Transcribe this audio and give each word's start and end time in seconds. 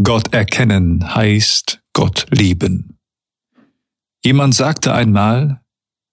Gott 0.00 0.32
erkennen 0.32 1.14
heißt 1.14 1.82
Gott 1.92 2.26
lieben. 2.30 2.98
Jemand 4.24 4.54
sagte 4.54 4.94
einmal, 4.94 5.60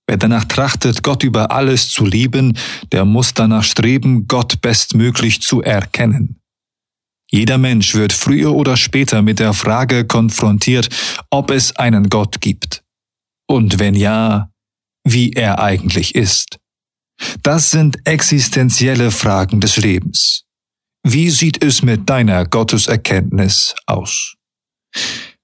wer 0.08 0.17
danach 0.17 0.46
trachtet, 0.46 1.04
Gott 1.04 1.24
über 1.24 1.51
alles 1.51 1.89
zu 1.89 2.05
lieben, 2.05 2.57
der 2.92 3.05
muss 3.05 3.33
danach 3.33 3.63
streben, 3.63 4.27
Gott 4.27 4.61
bestmöglich 4.61 5.42
zu 5.42 5.61
erkennen. 5.61 6.42
Jeder 7.31 7.57
Mensch 7.57 7.93
wird 7.93 8.11
früher 8.11 8.54
oder 8.54 8.75
später 8.75 9.21
mit 9.21 9.39
der 9.39 9.54
Frage 9.54 10.05
konfrontiert, 10.05 10.89
ob 11.30 11.52
es 11.52 11.75
einen 11.75 12.09
Gott 12.09 12.41
gibt. 12.41 12.84
Und 13.48 13.80
wenn 13.80 13.96
ja, 13.96 14.52
wie 15.05 15.32
er 15.32 15.59
eigentlich 15.59 16.16
ist. 16.16 16.57
Das 17.43 17.70
sind 17.70 17.98
existenzielle 18.05 19.11
Fragen 19.11 19.61
des 19.61 19.77
Lebens. 19.77 20.46
Wie 21.04 21.29
sieht 21.29 21.63
es 21.63 21.81
mit 21.81 22.09
deiner 22.09 22.45
Gotteserkenntnis 22.45 23.73
aus? 23.86 24.36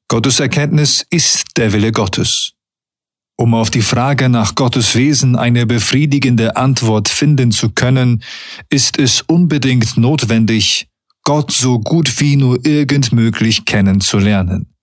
Gotteserkenntnis 0.09 1.05
ist 1.09 1.58
der 1.58 1.72
Wille 1.72 1.91
Gottes. 1.91 2.52
Um 3.38 3.54
auf 3.54 3.70
die 3.70 3.82
Frage 3.82 4.30
nach 4.30 4.55
Gottes 4.55 4.96
Wesen 4.96 5.36
eine 5.36 5.66
befriedigende 5.66 6.55
Antwort 6.55 7.10
finden 7.10 7.52
zu 7.52 7.70
können, 7.70 8.23
ist 8.70 8.99
es 8.99 9.22
unbedingt 9.22 9.98
notwendig, 9.98 10.88
Gott 11.23 11.52
so 11.52 11.80
gut 11.80 12.20
wie 12.20 12.35
nur 12.35 12.66
irgend 12.66 13.12
möglich 13.12 13.66
kennenzulernen. 13.66 14.74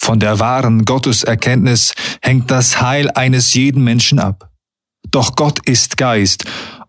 Von 0.00 0.20
der 0.20 0.38
wahren 0.38 0.84
Gotteserkenntnis 0.84 1.94
hängt 2.22 2.50
das 2.50 2.80
Heil 2.80 3.10
eines 3.10 3.54
jeden 3.54 3.82
Menschen 3.82 4.18
ab. 4.18 4.50
Doch 5.10 5.34
Gott 5.36 5.58
ist 5.66 5.96
Geist 5.96 6.44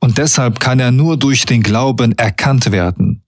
und 0.08 0.18
deshalb 0.18 0.62
kann 0.62 0.80
er 0.80 0.92
nur 0.92 1.18
durch 1.18 1.46
den 1.46 1.62
Glauben 1.62 2.18
erkannt 2.18 2.72
werden. 2.72 3.24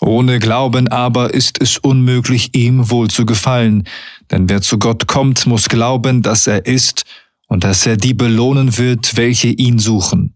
Ohne 0.00 0.38
Glauben 0.38 0.88
aber 0.88 1.34
ist 1.34 1.60
es 1.60 1.76
unmöglich, 1.76 2.54
ihm 2.54 2.88
wohl 2.88 3.08
zu 3.08 3.26
gefallen, 3.26 3.86
denn 4.30 4.48
wer 4.48 4.62
zu 4.62 4.78
Gott 4.78 5.06
kommt, 5.06 5.46
muss 5.46 5.68
glauben, 5.68 6.22
dass 6.22 6.46
er 6.46 6.64
ist 6.64 7.04
und 7.46 7.62
dass 7.62 7.84
er 7.84 7.98
die 7.98 8.14
belohnen 8.14 8.78
wird, 8.78 9.18
welche 9.18 9.48
ihn 9.48 9.78
suchen. 9.78 10.34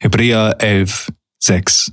Hebräer 0.00 0.56
11, 0.58 1.12
6. 1.38 1.92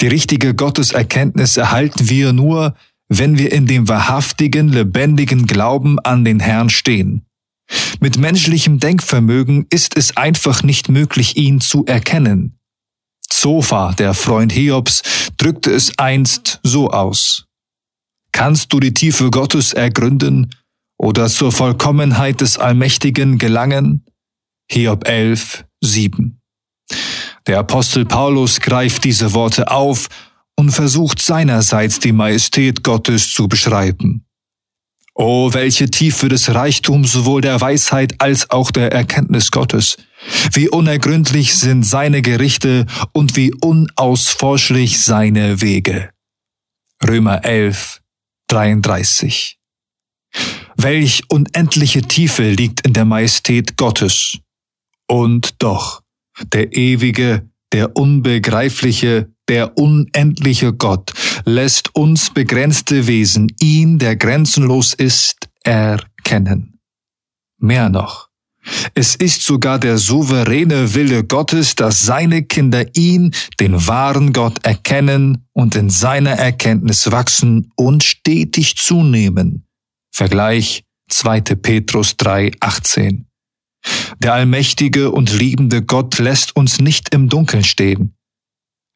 Die 0.00 0.08
richtige 0.08 0.52
Gotteserkenntnis 0.52 1.56
erhalten 1.56 2.08
wir 2.08 2.32
nur, 2.32 2.74
wenn 3.08 3.38
wir 3.38 3.52
in 3.52 3.68
dem 3.68 3.88
wahrhaftigen, 3.88 4.66
lebendigen 4.68 5.46
Glauben 5.46 6.00
an 6.00 6.24
den 6.24 6.40
Herrn 6.40 6.70
stehen. 6.70 7.24
Mit 8.00 8.18
menschlichem 8.18 8.78
Denkvermögen 8.78 9.66
ist 9.70 9.96
es 9.96 10.16
einfach 10.16 10.62
nicht 10.62 10.88
möglich, 10.88 11.36
ihn 11.36 11.60
zu 11.60 11.84
erkennen. 11.86 12.58
Zofa, 13.28 13.92
der 13.92 14.14
Freund 14.14 14.52
Hiobs, 14.52 15.02
drückte 15.36 15.70
es 15.72 15.98
einst 15.98 16.60
so 16.62 16.90
aus. 16.90 17.46
Kannst 18.32 18.72
du 18.72 18.80
die 18.80 18.94
Tiefe 18.94 19.30
Gottes 19.30 19.72
ergründen 19.72 20.54
oder 20.98 21.28
zur 21.28 21.52
Vollkommenheit 21.52 22.40
des 22.40 22.58
Allmächtigen 22.58 23.38
gelangen? 23.38 24.04
Hiob 24.70 25.06
11, 25.06 25.64
7. 25.82 26.40
Der 27.46 27.58
Apostel 27.58 28.06
Paulus 28.06 28.60
greift 28.60 29.04
diese 29.04 29.34
Worte 29.34 29.70
auf 29.70 30.08
und 30.56 30.70
versucht 30.70 31.20
seinerseits 31.20 31.98
die 31.98 32.12
Majestät 32.12 32.82
Gottes 32.82 33.32
zu 33.32 33.48
beschreiben. 33.48 34.24
Oh, 35.16 35.52
welche 35.54 35.90
Tiefe 35.90 36.28
des 36.28 36.52
Reichtums 36.52 37.12
sowohl 37.12 37.40
der 37.40 37.60
Weisheit 37.60 38.20
als 38.20 38.50
auch 38.50 38.72
der 38.72 38.92
Erkenntnis 38.92 39.52
Gottes. 39.52 39.96
Wie 40.52 40.68
unergründlich 40.68 41.54
sind 41.54 41.84
seine 41.84 42.20
Gerichte 42.20 42.86
und 43.12 43.36
wie 43.36 43.52
unausforschlich 43.54 45.00
seine 45.00 45.60
Wege. 45.60 46.10
Römer 47.06 47.44
11, 47.44 48.00
33. 48.48 49.58
Welch 50.76 51.22
unendliche 51.28 52.02
Tiefe 52.02 52.50
liegt 52.50 52.84
in 52.84 52.92
der 52.92 53.04
Majestät 53.04 53.76
Gottes. 53.76 54.38
Und 55.06 55.62
doch, 55.62 56.02
der 56.52 56.72
ewige, 56.72 57.48
der 57.72 57.96
unbegreifliche, 57.96 59.33
der 59.48 59.76
unendliche 59.78 60.72
Gott 60.72 61.12
lässt 61.44 61.94
uns 61.94 62.30
begrenzte 62.30 63.06
Wesen 63.06 63.52
ihn, 63.60 63.98
der 63.98 64.16
grenzenlos 64.16 64.94
ist, 64.94 65.48
erkennen. 65.62 66.78
Mehr 67.58 67.88
noch. 67.88 68.28
Es 68.94 69.14
ist 69.14 69.42
sogar 69.42 69.78
der 69.78 69.98
souveräne 69.98 70.94
Wille 70.94 71.24
Gottes, 71.24 71.74
dass 71.74 72.00
seine 72.00 72.44
Kinder 72.44 72.96
ihn, 72.96 73.34
den 73.60 73.86
wahren 73.86 74.32
Gott, 74.32 74.64
erkennen 74.64 75.46
und 75.52 75.76
in 75.76 75.90
seiner 75.90 76.32
Erkenntnis 76.32 77.10
wachsen 77.10 77.72
und 77.76 78.02
stetig 78.02 78.76
zunehmen. 78.76 79.66
Vergleich 80.12 80.84
2. 81.10 81.40
Petrus 81.40 82.16
3, 82.16 82.52
18. 82.60 83.26
Der 84.18 84.32
allmächtige 84.32 85.10
und 85.10 85.32
liebende 85.38 85.82
Gott 85.82 86.18
lässt 86.18 86.56
uns 86.56 86.80
nicht 86.80 87.14
im 87.14 87.28
Dunkeln 87.28 87.64
stehen. 87.64 88.16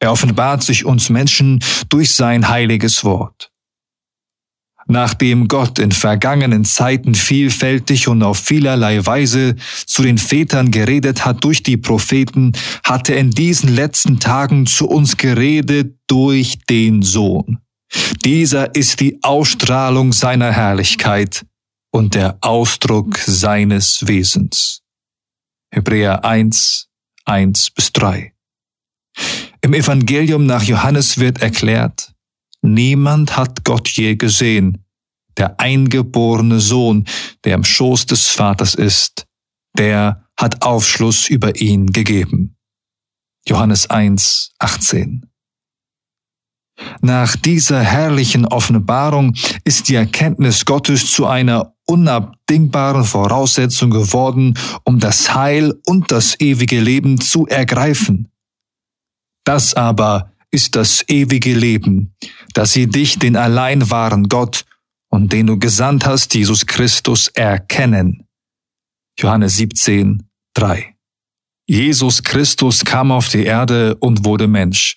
Er 0.00 0.12
offenbart 0.12 0.62
sich 0.62 0.84
uns 0.84 1.08
Menschen 1.08 1.62
durch 1.88 2.14
sein 2.14 2.48
heiliges 2.48 3.04
Wort. 3.04 3.50
Nachdem 4.90 5.48
Gott 5.48 5.78
in 5.78 5.92
vergangenen 5.92 6.64
Zeiten 6.64 7.14
vielfältig 7.14 8.08
und 8.08 8.22
auf 8.22 8.38
vielerlei 8.38 9.04
Weise 9.04 9.54
zu 9.84 10.02
den 10.02 10.16
Vätern 10.16 10.70
geredet 10.70 11.26
hat 11.26 11.44
durch 11.44 11.62
die 11.62 11.76
Propheten, 11.76 12.52
hat 12.84 13.10
er 13.10 13.18
in 13.18 13.30
diesen 13.30 13.74
letzten 13.74 14.18
Tagen 14.18 14.64
zu 14.64 14.88
uns 14.88 15.18
geredet 15.18 15.98
durch 16.06 16.58
den 16.70 17.02
Sohn. 17.02 17.58
Dieser 18.24 18.74
ist 18.74 19.00
die 19.00 19.22
Ausstrahlung 19.22 20.12
seiner 20.12 20.52
Herrlichkeit 20.52 21.44
und 21.90 22.14
der 22.14 22.38
Ausdruck 22.40 23.18
seines 23.18 24.06
Wesens. 24.06 24.80
Hebräer 25.70 26.24
1, 26.24 26.88
1 27.26 27.70
bis 27.72 27.92
3. 27.92 28.32
Im 29.60 29.74
Evangelium 29.74 30.46
nach 30.46 30.62
Johannes 30.62 31.18
wird 31.18 31.42
erklärt, 31.42 32.12
niemand 32.62 33.36
hat 33.36 33.64
Gott 33.64 33.88
je 33.88 34.16
gesehen, 34.16 34.84
der 35.36 35.58
eingeborene 35.60 36.60
Sohn, 36.60 37.04
der 37.44 37.54
im 37.54 37.64
Schoß 37.64 38.06
des 38.06 38.28
Vaters 38.28 38.74
ist, 38.74 39.26
der 39.76 40.28
hat 40.36 40.62
Aufschluss 40.62 41.28
über 41.28 41.60
ihn 41.60 41.86
gegeben. 41.86 42.56
Johannes 43.46 43.88
1, 43.88 44.52
18. 44.58 45.26
Nach 47.00 47.34
dieser 47.34 47.82
herrlichen 47.82 48.44
Offenbarung 48.46 49.34
ist 49.64 49.88
die 49.88 49.96
Erkenntnis 49.96 50.64
Gottes 50.64 51.10
zu 51.10 51.26
einer 51.26 51.74
unabdingbaren 51.86 53.04
Voraussetzung 53.04 53.90
geworden, 53.90 54.56
um 54.84 55.00
das 55.00 55.34
Heil 55.34 55.74
und 55.86 56.12
das 56.12 56.38
ewige 56.40 56.80
Leben 56.80 57.20
zu 57.20 57.46
ergreifen. 57.46 58.30
Das 59.48 59.72
aber 59.72 60.30
ist 60.50 60.76
das 60.76 61.08
ewige 61.08 61.54
Leben, 61.54 62.14
dass 62.52 62.74
sie 62.74 62.86
dich, 62.86 63.18
den 63.18 63.34
allein 63.34 63.90
wahren 63.90 64.28
Gott 64.28 64.66
und 65.08 65.32
den 65.32 65.46
du 65.46 65.58
gesandt 65.58 66.04
hast, 66.04 66.34
Jesus 66.34 66.66
Christus, 66.66 67.28
erkennen. 67.28 68.26
Johannes 69.18 69.56
17, 69.56 70.28
3. 70.52 70.94
Jesus 71.66 72.22
Christus 72.22 72.84
kam 72.84 73.10
auf 73.10 73.30
die 73.30 73.46
Erde 73.46 73.94
und 73.94 74.26
wurde 74.26 74.48
Mensch, 74.48 74.96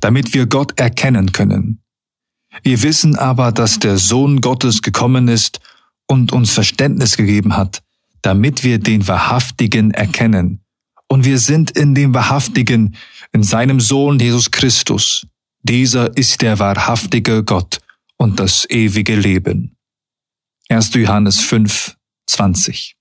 damit 0.00 0.32
wir 0.32 0.46
Gott 0.46 0.80
erkennen 0.80 1.32
können. 1.32 1.82
Wir 2.62 2.82
wissen 2.82 3.16
aber, 3.16 3.52
dass 3.52 3.80
der 3.80 3.98
Sohn 3.98 4.40
Gottes 4.40 4.80
gekommen 4.80 5.28
ist 5.28 5.60
und 6.06 6.32
uns 6.32 6.52
Verständnis 6.52 7.18
gegeben 7.18 7.54
hat, 7.54 7.82
damit 8.22 8.64
wir 8.64 8.78
den 8.78 9.06
Wahrhaftigen 9.06 9.90
erkennen 9.90 10.64
und 11.10 11.24
wir 11.24 11.40
sind 11.40 11.72
in 11.72 11.94
dem 11.94 12.14
Wahrhaftigen, 12.14 12.94
in 13.32 13.42
seinem 13.42 13.80
Sohn 13.80 14.18
Jesus 14.18 14.50
Christus. 14.50 15.26
Dieser 15.62 16.16
ist 16.16 16.42
der 16.42 16.58
wahrhaftige 16.58 17.44
Gott 17.44 17.80
und 18.16 18.40
das 18.40 18.68
ewige 18.68 19.16
Leben. 19.16 19.76
1. 20.68 20.94
Johannes 20.94 21.40
5, 21.40 21.96
20. 22.26 22.96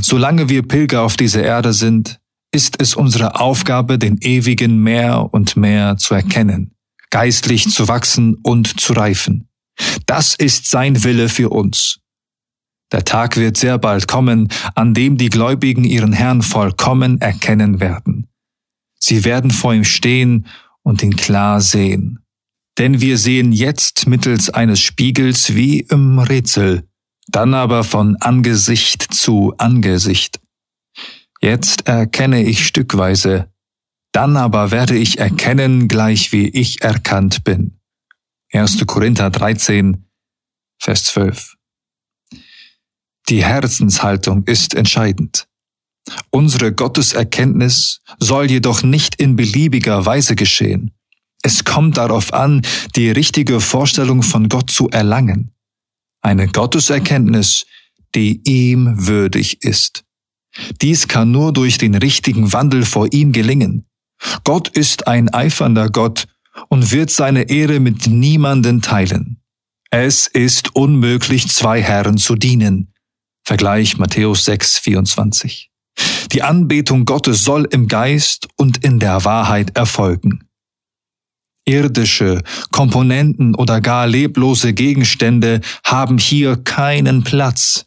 Solange 0.00 0.48
wir 0.48 0.62
Pilger 0.62 1.02
auf 1.02 1.16
dieser 1.16 1.42
Erde 1.42 1.72
sind, 1.72 2.20
ist 2.52 2.80
es 2.80 2.94
unsere 2.94 3.40
Aufgabe, 3.40 3.98
den 3.98 4.18
Ewigen 4.18 4.82
mehr 4.82 5.32
und 5.32 5.56
mehr 5.56 5.96
zu 5.96 6.14
erkennen, 6.14 6.74
geistlich 7.10 7.70
zu 7.70 7.88
wachsen 7.88 8.36
und 8.42 8.80
zu 8.80 8.92
reifen. 8.92 9.48
Das 10.06 10.34
ist 10.34 10.68
sein 10.68 11.02
Wille 11.04 11.28
für 11.28 11.48
uns. 11.48 12.00
Der 12.92 13.04
Tag 13.04 13.36
wird 13.38 13.56
sehr 13.56 13.78
bald 13.78 14.06
kommen, 14.06 14.48
an 14.74 14.92
dem 14.92 15.16
die 15.16 15.30
Gläubigen 15.30 15.84
ihren 15.84 16.12
Herrn 16.12 16.42
vollkommen 16.42 17.20
erkennen 17.22 17.80
werden. 17.80 18.28
Sie 19.02 19.24
werden 19.24 19.50
vor 19.50 19.74
ihm 19.74 19.84
stehen 19.84 20.46
und 20.82 21.02
ihn 21.02 21.16
klar 21.16 21.60
sehen. 21.60 22.20
Denn 22.78 23.00
wir 23.00 23.18
sehen 23.18 23.52
jetzt 23.52 24.06
mittels 24.06 24.48
eines 24.48 24.80
Spiegels 24.80 25.56
wie 25.56 25.80
im 25.80 26.20
Rätsel, 26.20 26.88
dann 27.26 27.52
aber 27.52 27.82
von 27.82 28.16
Angesicht 28.16 29.02
zu 29.12 29.54
Angesicht. 29.58 30.40
Jetzt 31.40 31.88
erkenne 31.88 32.44
ich 32.44 32.64
stückweise, 32.64 33.52
dann 34.12 34.36
aber 34.36 34.70
werde 34.70 34.96
ich 34.96 35.18
erkennen, 35.18 35.88
gleich 35.88 36.30
wie 36.30 36.48
ich 36.48 36.82
erkannt 36.82 37.42
bin. 37.42 37.80
1. 38.52 38.86
Korinther 38.86 39.30
13, 39.30 40.06
Vers 40.78 41.04
12. 41.04 41.56
Die 43.28 43.44
Herzenshaltung 43.44 44.44
ist 44.44 44.74
entscheidend. 44.74 45.48
Unsere 46.30 46.72
Gotteserkenntnis 46.72 48.00
soll 48.18 48.50
jedoch 48.50 48.82
nicht 48.82 49.16
in 49.16 49.36
beliebiger 49.36 50.04
Weise 50.04 50.34
geschehen. 50.34 50.92
Es 51.42 51.64
kommt 51.64 51.96
darauf 51.96 52.32
an, 52.32 52.62
die 52.96 53.10
richtige 53.10 53.60
Vorstellung 53.60 54.22
von 54.22 54.48
Gott 54.48 54.70
zu 54.70 54.88
erlangen. 54.90 55.52
Eine 56.20 56.48
Gotteserkenntnis, 56.48 57.66
die 58.14 58.40
ihm 58.44 59.06
würdig 59.06 59.62
ist. 59.62 60.04
Dies 60.80 61.08
kann 61.08 61.30
nur 61.30 61.52
durch 61.52 61.78
den 61.78 61.94
richtigen 61.94 62.52
Wandel 62.52 62.84
vor 62.84 63.12
ihm 63.12 63.32
gelingen. 63.32 63.86
Gott 64.44 64.68
ist 64.68 65.08
ein 65.08 65.32
eifernder 65.32 65.90
Gott 65.90 66.26
und 66.68 66.92
wird 66.92 67.10
seine 67.10 67.48
Ehre 67.48 67.80
mit 67.80 68.06
niemanden 68.06 68.82
teilen. 68.82 69.42
Es 69.90 70.26
ist 70.26 70.76
unmöglich, 70.76 71.48
zwei 71.48 71.82
Herren 71.82 72.18
zu 72.18 72.36
dienen. 72.36 72.94
Vergleich 73.44 73.98
Matthäus 73.98 74.44
6, 74.44 74.78
24. 74.78 75.71
Die 76.32 76.42
Anbetung 76.42 77.04
Gottes 77.04 77.44
soll 77.44 77.68
im 77.70 77.88
Geist 77.88 78.48
und 78.56 78.84
in 78.84 78.98
der 78.98 79.24
Wahrheit 79.24 79.76
erfolgen. 79.76 80.48
Irdische 81.64 82.42
Komponenten 82.72 83.54
oder 83.54 83.80
gar 83.80 84.06
leblose 84.06 84.72
Gegenstände 84.72 85.60
haben 85.84 86.18
hier 86.18 86.56
keinen 86.56 87.22
Platz. 87.22 87.84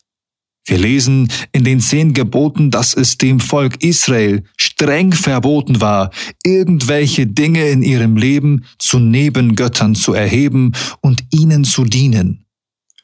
Wir 0.68 0.78
lesen 0.80 1.32
in 1.52 1.64
den 1.64 1.80
zehn 1.80 2.14
Geboten, 2.14 2.72
dass 2.72 2.96
es 2.96 3.18
dem 3.18 3.40
Volk 3.40 3.84
Israel 3.84 4.44
streng 4.58 5.12
verboten 5.12 5.80
war, 5.80 6.10
irgendwelche 6.44 7.28
Dinge 7.28 7.68
in 7.70 7.84
ihrem 7.84 8.18
Leben 8.18 8.66
zu 8.80 8.98
Nebengöttern 8.98 9.94
zu 9.94 10.14
erheben 10.14 10.72
und 11.02 11.24
ihnen 11.32 11.66
zu 11.66 11.84
dienen. 11.84 12.46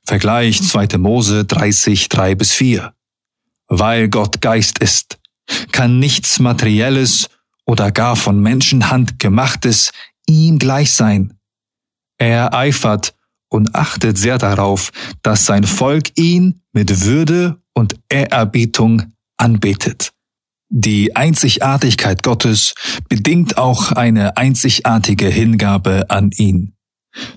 Vergleich 0.07 0.63
2. 0.63 0.97
Mose 0.97 1.45
30, 1.45 2.09
3 2.09 2.35
bis 2.35 2.51
4. 2.51 2.93
Weil 3.73 4.09
Gott 4.09 4.41
Geist 4.41 4.79
ist, 4.79 5.17
kann 5.71 5.97
nichts 5.97 6.39
Materielles 6.39 7.29
oder 7.65 7.89
gar 7.89 8.17
von 8.17 8.37
Menschenhand 8.37 9.17
gemachtes 9.17 9.93
ihm 10.27 10.59
gleich 10.59 10.91
sein. 10.91 11.39
Er 12.17 12.53
eifert 12.53 13.15
und 13.47 13.73
achtet 13.73 14.17
sehr 14.17 14.37
darauf, 14.37 14.91
dass 15.21 15.45
sein 15.45 15.63
Volk 15.63 16.11
ihn 16.17 16.63
mit 16.73 17.05
Würde 17.05 17.61
und 17.73 17.95
Ehrerbietung 18.09 19.13
anbetet. 19.37 20.11
Die 20.67 21.15
Einzigartigkeit 21.15 22.23
Gottes 22.23 22.73
bedingt 23.07 23.57
auch 23.57 23.93
eine 23.93 24.35
einzigartige 24.35 25.27
Hingabe 25.27 26.09
an 26.09 26.31
ihn. 26.31 26.75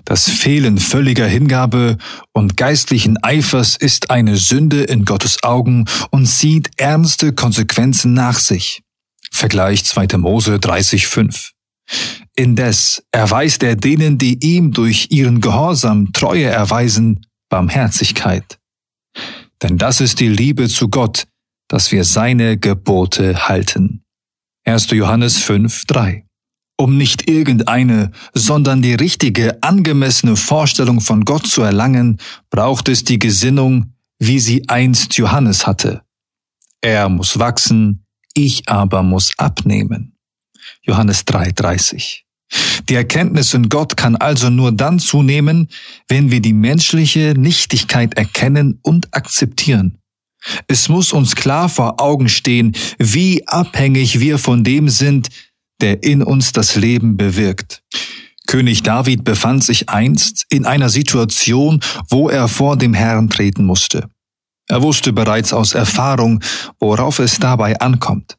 Das 0.05 0.29
Fehlen 0.29 0.77
völliger 0.77 1.27
Hingabe 1.27 1.97
und 2.33 2.57
geistlichen 2.57 3.21
Eifers 3.23 3.75
ist 3.75 4.09
eine 4.09 4.37
Sünde 4.37 4.83
in 4.83 5.05
Gottes 5.05 5.43
Augen 5.43 5.85
und 6.11 6.27
zieht 6.27 6.69
ernste 6.77 7.33
Konsequenzen 7.33 8.13
nach 8.13 8.39
sich. 8.39 8.81
Vergleich 9.31 9.83
2. 9.83 10.17
Mose 10.17 10.55
30,5. 10.55 11.51
Indes 12.35 13.03
erweist 13.11 13.63
er 13.63 13.75
denen, 13.75 14.17
die 14.17 14.37
ihm 14.43 14.71
durch 14.71 15.07
ihren 15.11 15.41
Gehorsam 15.41 16.11
Treue 16.13 16.45
erweisen, 16.45 17.25
Barmherzigkeit. 17.49 18.59
Denn 19.61 19.77
das 19.77 20.01
ist 20.01 20.19
die 20.19 20.27
Liebe 20.27 20.67
zu 20.67 20.89
Gott, 20.89 21.25
dass 21.67 21.91
wir 21.91 22.03
seine 22.03 22.57
Gebote 22.57 23.47
halten. 23.47 24.03
1. 24.65 24.91
Johannes 24.91 25.37
5, 25.37 25.85
3. 25.85 26.24
Um 26.77 26.97
nicht 26.97 27.29
irgendeine, 27.29 28.11
sondern 28.33 28.81
die 28.81 28.95
richtige, 28.95 29.63
angemessene 29.63 30.35
Vorstellung 30.35 30.99
von 30.99 31.23
Gott 31.23 31.47
zu 31.47 31.61
erlangen, 31.61 32.19
braucht 32.49 32.89
es 32.89 33.03
die 33.03 33.19
Gesinnung, 33.19 33.93
wie 34.19 34.39
sie 34.39 34.67
einst 34.67 35.15
Johannes 35.17 35.65
hatte. 35.65 36.01
Er 36.81 37.07
muss 37.09 37.39
wachsen, 37.39 38.05
ich 38.33 38.67
aber 38.67 39.03
muss 39.03 39.31
abnehmen. 39.37 40.17
Johannes 40.81 41.25
3, 41.25 41.51
30. 41.53 42.25
Die 42.89 42.95
Erkenntnis 42.95 43.53
in 43.53 43.69
Gott 43.69 43.97
kann 43.97 44.15
also 44.15 44.49
nur 44.49 44.71
dann 44.71 44.99
zunehmen, 44.99 45.69
wenn 46.07 46.29
wir 46.29 46.41
die 46.41 46.53
menschliche 46.53 47.33
Nichtigkeit 47.35 48.15
erkennen 48.17 48.79
und 48.83 49.13
akzeptieren. 49.15 49.97
Es 50.67 50.89
muss 50.89 51.11
uns 51.11 51.35
klar 51.35 51.69
vor 51.69 51.99
Augen 51.99 52.29
stehen, 52.29 52.75
wie 52.99 53.47
abhängig 53.47 54.19
wir 54.19 54.37
von 54.37 54.63
dem 54.63 54.89
sind, 54.89 55.29
der 55.81 56.03
in 56.03 56.23
uns 56.23 56.51
das 56.51 56.75
Leben 56.75 57.17
bewirkt. 57.17 57.81
König 58.47 58.83
David 58.83 59.23
befand 59.23 59.63
sich 59.63 59.89
einst 59.89 60.45
in 60.49 60.65
einer 60.65 60.89
Situation, 60.89 61.81
wo 62.09 62.29
er 62.29 62.47
vor 62.47 62.77
dem 62.77 62.93
Herrn 62.93 63.29
treten 63.29 63.65
musste. 63.65 64.07
Er 64.67 64.81
wusste 64.81 65.13
bereits 65.13 65.53
aus 65.53 65.73
Erfahrung, 65.73 66.41
worauf 66.79 67.19
es 67.19 67.39
dabei 67.39 67.79
ankommt. 67.79 68.37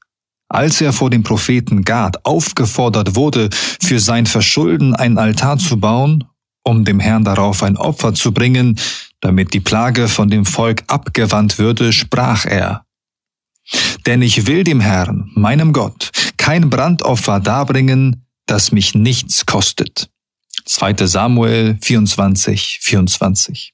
Als 0.48 0.80
er 0.80 0.92
vor 0.92 1.10
dem 1.10 1.22
Propheten 1.22 1.82
Gad 1.82 2.24
aufgefordert 2.24 3.16
wurde, 3.16 3.50
für 3.52 3.98
sein 3.98 4.26
Verschulden 4.26 4.94
ein 4.94 5.18
Altar 5.18 5.58
zu 5.58 5.78
bauen, 5.78 6.24
um 6.64 6.84
dem 6.84 7.00
Herrn 7.00 7.24
darauf 7.24 7.62
ein 7.62 7.76
Opfer 7.76 8.14
zu 8.14 8.32
bringen, 8.32 8.78
damit 9.20 9.54
die 9.54 9.60
Plage 9.60 10.08
von 10.08 10.28
dem 10.28 10.44
Volk 10.44 10.84
abgewandt 10.86 11.58
würde, 11.58 11.92
sprach 11.92 12.44
er, 12.44 12.85
Denn 14.06 14.22
ich 14.22 14.46
will 14.46 14.64
dem 14.64 14.80
Herrn, 14.80 15.30
meinem 15.34 15.72
Gott, 15.72 16.10
kein 16.36 16.70
Brandopfer 16.70 17.40
darbringen, 17.40 18.24
das 18.46 18.72
mich 18.72 18.94
nichts 18.94 19.46
kostet. 19.46 20.10
2. 20.64 21.06
Samuel 21.06 21.78
24, 21.82 22.78
24. 22.80 23.72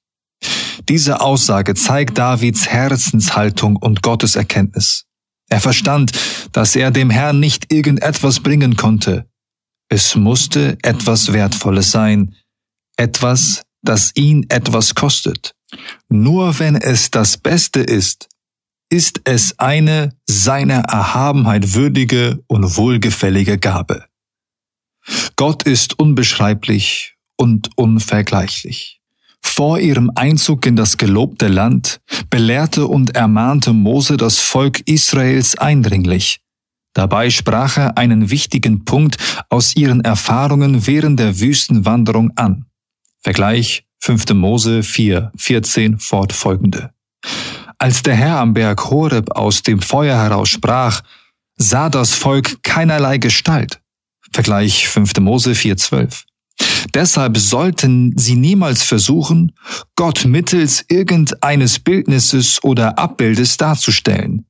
Diese 0.89 1.21
Aussage 1.21 1.75
zeigt 1.75 2.19
Davids 2.19 2.69
Herzenshaltung 2.69 3.77
und 3.77 4.03
Gottes 4.03 4.37
Erkenntnis. 4.37 5.05
Er 5.49 5.61
verstand, 5.61 6.13
dass 6.53 6.75
er 6.77 6.91
dem 6.91 7.11
Herrn 7.11 7.39
nicht 7.39 7.73
irgendetwas 7.73 8.41
bringen 8.41 8.77
konnte. 8.77 9.27
Es 9.89 10.17
musste 10.17 10.79
etwas 10.83 11.33
Wertvolles 11.33 11.91
sein, 11.91 12.35
etwas, 12.97 13.63
das 13.83 14.13
ihn 14.15 14.47
etwas 14.49 14.95
kostet. 14.95 15.55
Nur 16.09 16.59
wenn 16.59 16.77
es 16.77 17.11
das 17.11 17.37
Beste 17.37 17.81
ist, 17.81 18.29
ist 18.93 19.23
es 19.25 19.59
eine 19.59 20.11
seiner 20.27 20.81
Erhabenheit 20.81 21.73
würdige 21.73 22.45
und 22.47 22.77
wohlgefällige 22.77 23.57
Gabe. 23.57 24.05
Gott 25.35 25.63
ist 25.63 25.99
unbeschreiblich 25.99 27.17
und 27.37 27.71
unvergleichlich. 27.77 29.01
Vor 29.43 29.79
ihrem 29.79 30.13
Einzug 30.15 30.67
in 30.67 30.77
das 30.77 30.99
gelobte 30.99 31.49
Land 31.49 32.03
belehrte 32.29 32.87
und 32.87 33.17
ermahnte 33.17 33.73
Mose 33.73 34.19
das 34.19 34.39
Volk 34.39 34.87
Israels 34.87 35.57
eindringlich. 35.57 36.41
Dabei 36.93 37.31
sprach 37.31 37.79
er 37.79 37.97
einen 37.97 38.29
wichtigen 38.29 38.85
Punkt 38.85 39.17
aus 39.49 39.75
ihren 39.75 40.03
Erfahrungen 40.03 40.87
während 40.87 41.19
der 41.19 41.41
Wüstenwanderung 41.41 42.33
an. 42.37 42.67
Vergleich 43.21 43.87
5. 44.01 44.35
Mose 44.35 44.83
4, 44.83 45.33
14 45.37 45.99
fortfolgende. 45.99 46.93
Als 47.83 48.05
der 48.05 48.15
Herr 48.15 48.39
am 48.39 48.55
Berg 48.55 48.91
Horeb 48.91 49.33
aus 49.33 49.65
dem 49.65 49.81
Feuer 49.81 50.17
heraus 50.17 50.51
sprach, 50.51 51.01
sah 51.57 51.89
das 51.89 52.15
Volk 52.15 52.63
keinerlei 52.63 53.19
Gestalt. 53.19 53.81
Vergleich 54.33 54.87
5. 54.87 55.17
Mose 55.19 55.57
4, 55.57 55.77
12. 55.77 56.25
Deshalb 56.95 57.37
sollten 57.39 58.17
sie 58.17 58.37
niemals 58.37 58.85
versuchen, 58.85 59.51
Gott 59.97 60.27
mittels 60.27 60.85
irgendeines 60.89 61.81
Bildnisses 61.81 62.63
oder 62.63 63.01
Abbildes 63.01 63.57
darzustellen. 63.57 64.47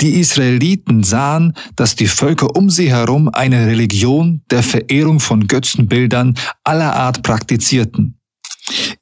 Die 0.00 0.20
Israeliten 0.20 1.02
sahen, 1.02 1.54
dass 1.74 1.96
die 1.96 2.06
Völker 2.06 2.54
um 2.54 2.70
sie 2.70 2.92
herum 2.92 3.28
eine 3.32 3.66
Religion 3.66 4.42
der 4.48 4.62
Verehrung 4.62 5.18
von 5.18 5.48
Götzenbildern 5.48 6.38
aller 6.62 6.94
Art 6.94 7.24
praktizierten. 7.24 8.17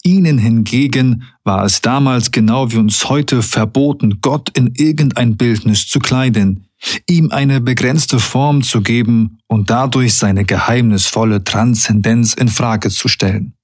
Ihnen 0.03 0.39
hingegen 0.39 1.25
war 1.45 1.65
es 1.65 1.81
damals 1.81 2.31
genau 2.31 2.71
wie 2.73 2.77
uns 2.77 3.09
heute 3.09 3.43
verboten, 3.43 4.21
Gott 4.21 4.51
in 4.57 4.73
irgendein 4.75 5.37
Bildnis 5.37 5.87
zu 5.87 5.99
kleiden, 5.99 6.67
ihm 7.09 7.31
eine 7.31 7.61
begrenzte 7.61 8.19
Form 8.19 8.63
zu 8.63 8.83
geben 8.83 9.39
und 9.47 9.71
dadurch 9.71 10.15
seine 10.15 10.45
geheimnisvolle 10.45 11.45
Transzendenz 11.45 12.35
in 12.35 12.49
Frage 12.49 12.91
zu 12.91 13.09
stellen. 13.09 13.55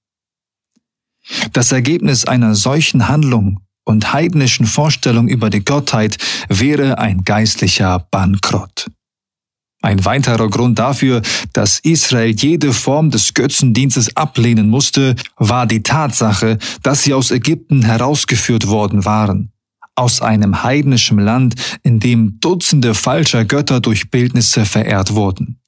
Das 1.52 1.70
Ergebnis 1.72 2.24
einer 2.24 2.54
solchen 2.54 3.08
Handlung 3.08 3.60
und 3.84 4.12
heidnischen 4.12 4.66
Vorstellung 4.66 5.28
über 5.28 5.50
die 5.50 5.64
Gottheit 5.64 6.18
wäre 6.48 6.98
ein 6.98 7.24
geistlicher 7.24 8.06
Bankrott. 8.10 8.90
Ein 9.82 10.04
weiterer 10.04 10.48
Grund 10.48 10.78
dafür, 10.78 11.22
dass 11.52 11.80
Israel 11.80 12.30
jede 12.30 12.72
Form 12.72 13.10
des 13.10 13.34
Götzendienstes 13.34 14.16
ablehnen 14.16 14.70
musste, 14.70 15.16
war 15.36 15.66
die 15.66 15.82
Tatsache, 15.82 16.58
dass 16.82 17.02
sie 17.02 17.12
aus 17.12 17.30
Ägypten 17.30 17.82
herausgeführt 17.82 18.68
worden 18.68 19.04
waren 19.04 19.52
aus 19.94 20.22
einem 20.22 20.62
heidnischen 20.62 21.18
Land, 21.18 21.54
in 21.82 22.00
dem 22.00 22.40
Dutzende 22.40 22.94
falscher 22.94 23.44
Götter 23.44 23.80
durch 23.80 24.10
Bildnisse 24.10 24.64
verehrt 24.64 25.14
wurden. 25.14 25.60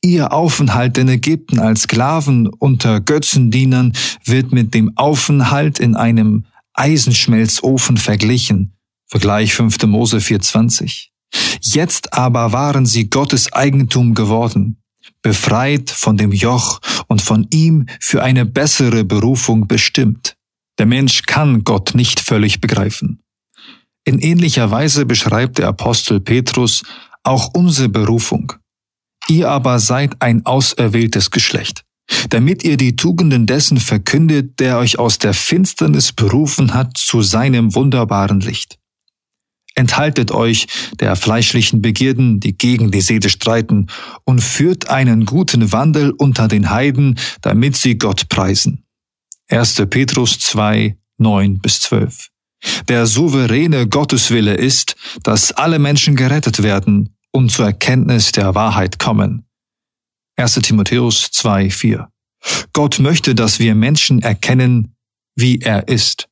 Ihr 0.00 0.32
Aufenthalt 0.32 0.96
in 0.98 1.08
Ägypten 1.08 1.58
als 1.58 1.82
Sklaven 1.82 2.46
unter 2.46 3.00
Götzendienern 3.00 3.92
wird 4.24 4.52
mit 4.52 4.72
dem 4.74 4.96
Aufenthalt 4.96 5.80
in 5.80 5.96
einem 5.96 6.44
Eisenschmelzofen 6.72 7.96
verglichen. 7.96 8.72
Vergleich 9.06 9.54
5. 9.54 9.82
Mose 9.84 10.18
4.20. 10.18 11.08
Jetzt 11.60 12.12
aber 12.14 12.52
waren 12.52 12.86
sie 12.86 13.10
Gottes 13.10 13.52
Eigentum 13.52 14.14
geworden, 14.14 14.78
befreit 15.22 15.90
von 15.90 16.16
dem 16.16 16.32
Joch 16.32 16.80
und 17.08 17.22
von 17.22 17.46
ihm 17.50 17.86
für 18.00 18.22
eine 18.22 18.46
bessere 18.46 19.04
Berufung 19.04 19.66
bestimmt. 19.66 20.34
Der 20.78 20.86
Mensch 20.86 21.22
kann 21.22 21.64
Gott 21.64 21.94
nicht 21.94 22.20
völlig 22.20 22.60
begreifen. 22.60 23.20
In 24.04 24.20
ähnlicher 24.20 24.70
Weise 24.70 25.04
beschreibt 25.04 25.58
der 25.58 25.68
Apostel 25.68 26.20
Petrus 26.20 26.82
auch 27.24 27.48
unsere 27.52 27.88
Berufung. 27.88 28.54
Ihr 29.28 29.50
aber 29.50 29.78
seid 29.78 30.22
ein 30.22 30.46
auserwähltes 30.46 31.30
Geschlecht, 31.30 31.84
damit 32.30 32.64
ihr 32.64 32.78
die 32.78 32.96
Tugenden 32.96 33.46
dessen 33.46 33.78
verkündet, 33.78 34.60
der 34.60 34.78
euch 34.78 34.98
aus 34.98 35.18
der 35.18 35.34
Finsternis 35.34 36.12
berufen 36.12 36.72
hat 36.72 36.96
zu 36.96 37.20
seinem 37.20 37.74
wunderbaren 37.74 38.40
Licht. 38.40 38.77
Enthaltet 39.78 40.32
euch 40.32 40.66
der 40.98 41.14
fleischlichen 41.14 41.80
Begierden, 41.80 42.40
die 42.40 42.58
gegen 42.58 42.90
die 42.90 43.00
Seele 43.00 43.28
streiten, 43.28 43.86
und 44.24 44.40
führt 44.40 44.90
einen 44.90 45.24
guten 45.24 45.70
Wandel 45.70 46.10
unter 46.10 46.48
den 46.48 46.70
Heiden, 46.70 47.16
damit 47.42 47.76
sie 47.76 47.96
Gott 47.96 48.28
preisen. 48.28 48.82
1. 49.48 49.76
Petrus 49.88 50.40
2, 50.40 50.96
9 51.18 51.60
bis 51.60 51.80
12. 51.82 52.26
Der 52.88 53.06
souveräne 53.06 53.86
Gotteswille 53.86 54.54
ist, 54.54 54.96
dass 55.22 55.52
alle 55.52 55.78
Menschen 55.78 56.16
gerettet 56.16 56.64
werden 56.64 57.14
und 57.30 57.52
zur 57.52 57.66
Erkenntnis 57.66 58.32
der 58.32 58.56
Wahrheit 58.56 58.98
kommen. 58.98 59.44
1. 60.34 60.54
Timotheus 60.54 61.30
2, 61.30 61.70
4. 61.70 62.08
Gott 62.72 62.98
möchte, 62.98 63.36
dass 63.36 63.60
wir 63.60 63.76
Menschen 63.76 64.22
erkennen, 64.22 64.96
wie 65.36 65.60
er 65.60 65.86
ist. 65.86 66.28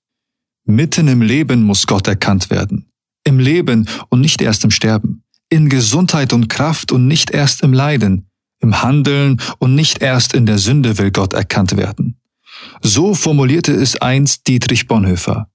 Mitten 0.64 1.06
im 1.06 1.22
Leben 1.22 1.62
muss 1.62 1.86
Gott 1.86 2.08
erkannt 2.08 2.50
werden. 2.50 2.90
Im 3.26 3.40
Leben 3.40 3.88
und 4.08 4.20
nicht 4.20 4.40
erst 4.40 4.62
im 4.62 4.70
Sterben. 4.70 5.24
In 5.48 5.68
Gesundheit 5.68 6.32
und 6.32 6.48
Kraft 6.48 6.92
und 6.92 7.08
nicht 7.08 7.32
erst 7.32 7.62
im 7.62 7.72
Leiden. 7.72 8.30
Im 8.60 8.82
Handeln 8.82 9.40
und 9.58 9.74
nicht 9.74 10.00
erst 10.00 10.32
in 10.32 10.46
der 10.46 10.58
Sünde 10.58 10.96
will 10.98 11.10
Gott 11.10 11.32
erkannt 11.32 11.76
werden. 11.76 12.20
So 12.82 13.14
formulierte 13.14 13.72
es 13.72 14.00
einst 14.00 14.46
Dietrich 14.46 14.86
Bonhoeffer. 14.86 15.50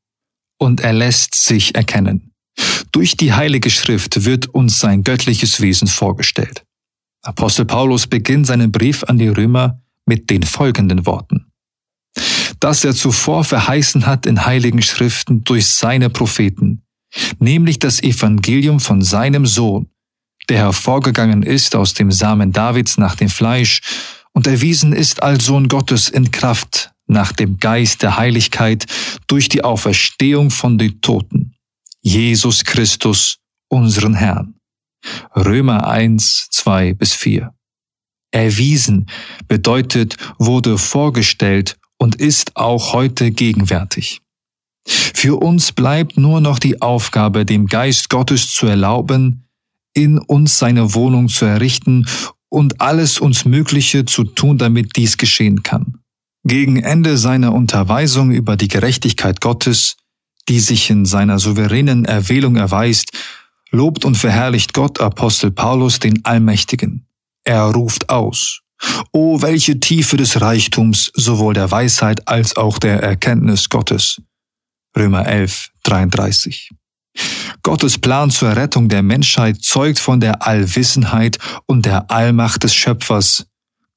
Und 0.57 0.81
er 0.81 0.91
lässt 0.91 1.35
sich 1.35 1.73
erkennen. 1.73 2.33
Durch 2.91 3.15
die 3.15 3.31
Heilige 3.31 3.69
Schrift 3.69 4.25
wird 4.25 4.47
uns 4.47 4.79
sein 4.79 5.05
göttliches 5.05 5.61
Wesen 5.61 5.87
vorgestellt. 5.87 6.65
Apostel 7.23 7.63
Paulus 7.63 8.05
beginnt 8.05 8.47
seinen 8.47 8.73
Brief 8.73 9.05
an 9.05 9.17
die 9.17 9.29
Römer 9.29 9.81
mit 10.05 10.29
den 10.29 10.43
folgenden 10.43 11.05
Worten. 11.05 11.45
Dass 12.59 12.83
er 12.83 12.93
zuvor 12.93 13.45
verheißen 13.45 14.05
hat 14.05 14.25
in 14.25 14.45
heiligen 14.45 14.81
Schriften 14.81 15.45
durch 15.45 15.67
seine 15.67 16.09
Propheten, 16.09 16.83
nämlich 17.39 17.79
das 17.79 18.01
Evangelium 18.01 18.79
von 18.79 19.01
seinem 19.01 19.45
Sohn, 19.45 19.89
der 20.49 20.57
hervorgegangen 20.59 21.43
ist 21.43 21.75
aus 21.75 21.93
dem 21.93 22.11
Samen 22.11 22.51
Davids 22.51 22.97
nach 22.97 23.15
dem 23.15 23.29
Fleisch 23.29 23.81
und 24.33 24.47
erwiesen 24.47 24.93
ist 24.93 25.23
als 25.23 25.45
Sohn 25.45 25.67
Gottes 25.67 26.09
in 26.09 26.31
Kraft 26.31 26.91
nach 27.07 27.31
dem 27.33 27.57
Geist 27.57 28.01
der 28.03 28.17
Heiligkeit 28.17 28.85
durch 29.27 29.49
die 29.49 29.63
Auferstehung 29.63 30.49
von 30.49 30.77
den 30.77 31.01
Toten. 31.01 31.55
Jesus 32.01 32.63
Christus, 32.63 33.37
unseren 33.67 34.15
Herrn. 34.15 34.55
Römer 35.35 35.87
1, 35.87 36.47
2 36.51 36.93
bis 36.93 37.13
4. 37.13 37.53
Erwiesen 38.31 39.07
bedeutet 39.47 40.15
wurde 40.39 40.77
vorgestellt 40.77 41.77
und 41.97 42.15
ist 42.15 42.55
auch 42.55 42.93
heute 42.93 43.31
gegenwärtig. 43.31 44.21
Für 44.87 45.41
uns 45.41 45.71
bleibt 45.71 46.17
nur 46.17 46.41
noch 46.41 46.59
die 46.59 46.81
Aufgabe, 46.81 47.45
dem 47.45 47.67
Geist 47.67 48.09
Gottes 48.09 48.51
zu 48.51 48.65
erlauben, 48.65 49.45
in 49.93 50.17
uns 50.17 50.57
seine 50.57 50.93
Wohnung 50.93 51.27
zu 51.27 51.45
errichten 51.45 52.05
und 52.49 52.81
alles 52.81 53.19
uns 53.19 53.45
Mögliche 53.45 54.05
zu 54.05 54.23
tun, 54.23 54.57
damit 54.57 54.95
dies 54.95 55.17
geschehen 55.17 55.63
kann. 55.63 55.99
Gegen 56.43 56.77
Ende 56.77 57.17
seiner 57.17 57.53
Unterweisung 57.53 58.31
über 58.31 58.57
die 58.57 58.67
Gerechtigkeit 58.67 59.41
Gottes, 59.41 59.95
die 60.49 60.59
sich 60.59 60.89
in 60.89 61.05
seiner 61.05 61.37
souveränen 61.37 62.05
Erwählung 62.05 62.55
erweist, 62.55 63.11
lobt 63.69 64.05
und 64.05 64.15
verherrlicht 64.15 64.73
Gott 64.73 64.99
Apostel 64.99 65.51
Paulus 65.51 65.99
den 65.99 66.25
Allmächtigen. 66.25 67.05
Er 67.43 67.63
ruft 67.65 68.09
aus. 68.09 68.61
O 69.11 69.41
welche 69.41 69.79
Tiefe 69.79 70.17
des 70.17 70.41
Reichtums 70.41 71.11
sowohl 71.13 71.53
der 71.53 71.69
Weisheit 71.69 72.27
als 72.27 72.57
auch 72.57 72.79
der 72.79 73.03
Erkenntnis 73.03 73.69
Gottes. 73.69 74.19
Römer 74.97 75.25
11, 75.25 75.69
33. 75.83 76.69
Gottes 77.63 77.97
Plan 77.97 78.31
zur 78.31 78.55
Rettung 78.55 78.89
der 78.89 79.03
Menschheit 79.03 79.61
zeugt 79.61 79.99
von 79.99 80.19
der 80.19 80.45
Allwissenheit 80.45 81.37
und 81.65 81.85
der 81.85 82.09
Allmacht 82.09 82.63
des 82.63 82.73
Schöpfers. 82.73 83.45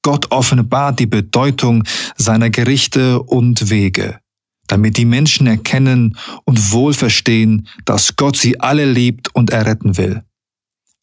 Gott 0.01 0.31
offenbart 0.31 0.99
die 0.99 1.07
Bedeutung 1.07 1.83
seiner 2.15 2.49
Gerichte 2.49 3.21
und 3.21 3.69
Wege, 3.69 4.19
damit 4.67 4.97
die 4.97 5.05
Menschen 5.05 5.47
erkennen 5.47 6.17
und 6.45 6.71
wohl 6.71 6.93
verstehen, 6.93 7.67
dass 7.85 8.15
Gott 8.15 8.37
sie 8.37 8.59
alle 8.59 8.85
liebt 8.85 9.33
und 9.33 9.49
erretten 9.49 9.97
will. 9.97 10.23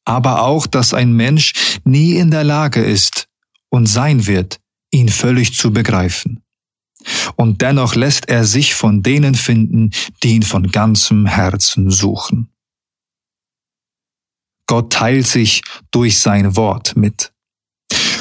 Aber 0.05 0.43
auch, 0.43 0.67
dass 0.67 0.95
ein 0.95 1.13
Mensch 1.13 1.53
nie 1.85 2.15
in 2.15 2.31
der 2.31 2.45
Lage 2.45 2.83
ist 2.83 3.29
und 3.69 3.87
sein 3.87 4.27
wird, 4.27 4.61
ihn 4.91 5.09
völlig 5.09 5.55
zu 5.55 5.73
begreifen 5.73 6.43
und 7.37 7.63
dennoch 7.63 7.95
lässt 7.95 8.29
er 8.29 8.45
sich 8.45 8.75
von 8.75 9.03
denen 9.03 9.35
finden, 9.35 9.91
die 10.23 10.35
ihn 10.35 10.43
von 10.43 10.71
ganzem 10.71 11.27
Herzen 11.27 11.91
suchen. 11.91 12.49
Gott 14.67 14.93
teilt 14.93 15.27
sich 15.27 15.63
durch 15.91 16.19
sein 16.19 16.57
Wort 16.57 16.97
mit. 16.97 17.33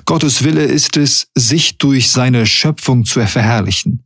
Gottes 0.06 0.44
Wille 0.44 0.66
ist 0.66 0.98
es, 0.98 1.28
sich 1.36 1.78
durch 1.78 2.10
seine 2.10 2.46
Schöpfung 2.46 3.06
zu 3.06 3.26
verherrlichen. 3.26 4.04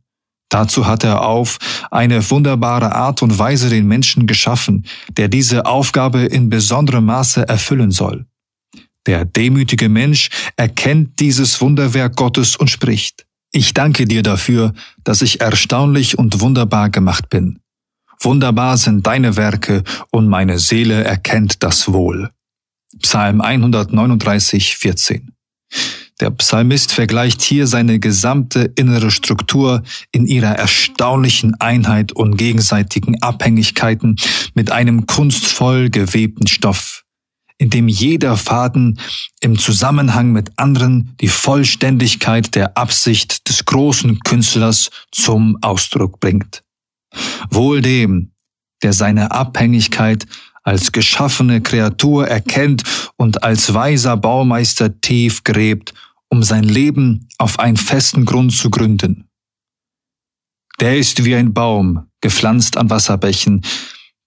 Dazu 0.48 0.86
hat 0.86 1.02
er 1.02 1.22
auf 1.22 1.58
eine 1.90 2.30
wunderbare 2.30 2.94
Art 2.94 3.22
und 3.22 3.36
Weise 3.38 3.68
den 3.68 3.88
Menschen 3.88 4.26
geschaffen, 4.26 4.86
der 5.10 5.28
diese 5.28 5.66
Aufgabe 5.66 6.20
in 6.20 6.48
besonderem 6.48 7.06
Maße 7.06 7.48
erfüllen 7.48 7.90
soll. 7.90 8.26
Der 9.06 9.24
demütige 9.24 9.88
Mensch 9.88 10.30
erkennt 10.56 11.18
dieses 11.20 11.60
Wunderwerk 11.60 12.16
Gottes 12.16 12.56
und 12.56 12.70
spricht, 12.70 13.25
ich 13.52 13.74
danke 13.74 14.06
dir 14.06 14.22
dafür, 14.22 14.74
dass 15.04 15.22
ich 15.22 15.40
erstaunlich 15.40 16.18
und 16.18 16.40
wunderbar 16.40 16.90
gemacht 16.90 17.30
bin. 17.30 17.58
Wunderbar 18.20 18.76
sind 18.76 19.06
deine 19.06 19.36
Werke 19.36 19.82
und 20.10 20.28
meine 20.28 20.58
Seele 20.58 21.04
erkennt 21.04 21.62
das 21.62 21.92
wohl. 21.92 22.30
Psalm 23.00 23.40
139, 23.40 24.76
14. 24.76 25.32
Der 26.20 26.30
Psalmist 26.30 26.92
vergleicht 26.92 27.42
hier 27.42 27.66
seine 27.66 27.98
gesamte 27.98 28.72
innere 28.74 29.10
Struktur 29.10 29.82
in 30.12 30.26
ihrer 30.26 30.54
erstaunlichen 30.56 31.54
Einheit 31.60 32.12
und 32.12 32.38
gegenseitigen 32.38 33.22
Abhängigkeiten 33.22 34.16
mit 34.54 34.70
einem 34.70 35.06
kunstvoll 35.06 35.90
gewebten 35.90 36.46
Stoff 36.46 37.05
in 37.58 37.70
dem 37.70 37.88
jeder 37.88 38.36
Faden 38.36 39.00
im 39.40 39.58
Zusammenhang 39.58 40.32
mit 40.32 40.50
anderen 40.56 41.14
die 41.20 41.28
Vollständigkeit 41.28 42.54
der 42.54 42.76
Absicht 42.76 43.48
des 43.48 43.64
großen 43.64 44.20
Künstlers 44.20 44.90
zum 45.10 45.56
Ausdruck 45.62 46.20
bringt. 46.20 46.62
Wohl 47.50 47.80
dem, 47.80 48.32
der 48.82 48.92
seine 48.92 49.30
Abhängigkeit 49.30 50.26
als 50.62 50.92
geschaffene 50.92 51.62
Kreatur 51.62 52.26
erkennt 52.26 52.82
und 53.16 53.42
als 53.42 53.72
weiser 53.72 54.16
Baumeister 54.16 55.00
tief 55.00 55.44
gräbt, 55.44 55.94
um 56.28 56.42
sein 56.42 56.64
Leben 56.64 57.28
auf 57.38 57.58
einen 57.58 57.76
festen 57.76 58.24
Grund 58.24 58.52
zu 58.52 58.68
gründen. 58.68 59.28
Der 60.80 60.98
ist 60.98 61.24
wie 61.24 61.36
ein 61.36 61.54
Baum, 61.54 62.10
gepflanzt 62.20 62.76
an 62.76 62.90
Wasserbächen, 62.90 63.64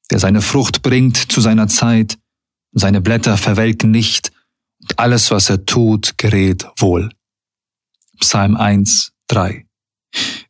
der 0.09 0.19
seine 0.19 0.41
Frucht 0.41 0.81
bringt 0.81 1.17
zu 1.17 1.41
seiner 1.41 1.67
Zeit, 1.67 2.17
seine 2.72 3.02
Blätter 3.02 3.38
verwelken 3.38 3.92
nicht 3.92 4.32
und 4.82 5.00
alles, 5.00 5.32
was 5.32 5.50
er 5.50 5.66
tut, 5.66 6.18
gerät 6.18 6.68
wohl. 6.78 7.10
Psalm 8.20 8.56
1, 8.56 9.12
3. 9.28 9.66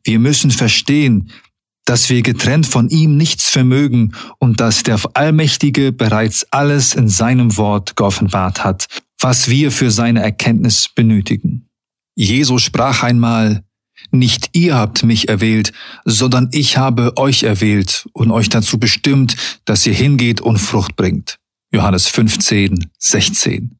Wir 0.04 0.18
müssen 0.18 0.50
verstehen, 0.50 1.30
dass 1.84 2.08
wir 2.08 2.22
getrennt 2.22 2.66
von 2.66 2.88
ihm 2.88 3.16
nichts 3.16 3.50
vermögen 3.50 4.12
und 4.38 4.60
dass 4.60 4.82
der 4.82 5.00
Allmächtige 5.14 5.92
bereits 5.92 6.46
alles 6.52 6.94
in 6.94 7.08
seinem 7.08 7.56
Wort 7.56 7.96
geoffenbart 7.96 8.62
hat, 8.62 8.86
was 9.18 9.48
wir 9.48 9.72
für 9.72 9.90
seine 9.90 10.22
Erkenntnis 10.22 10.88
benötigen. 10.88 11.68
Jesus 12.14 12.62
sprach 12.62 13.02
einmal, 13.02 13.64
nicht 14.12 14.50
ihr 14.52 14.76
habt 14.76 15.02
mich 15.02 15.28
erwählt, 15.28 15.72
sondern 16.04 16.48
ich 16.52 16.76
habe 16.76 17.16
euch 17.16 17.42
erwählt 17.42 18.08
und 18.12 18.30
euch 18.30 18.48
dazu 18.48 18.78
bestimmt, 18.78 19.36
dass 19.64 19.84
ihr 19.84 19.94
hingeht 19.94 20.40
und 20.40 20.58
Frucht 20.58 20.94
bringt. 20.94 21.39
Johannes 21.72 22.08
15, 22.08 22.90
16. 22.98 23.78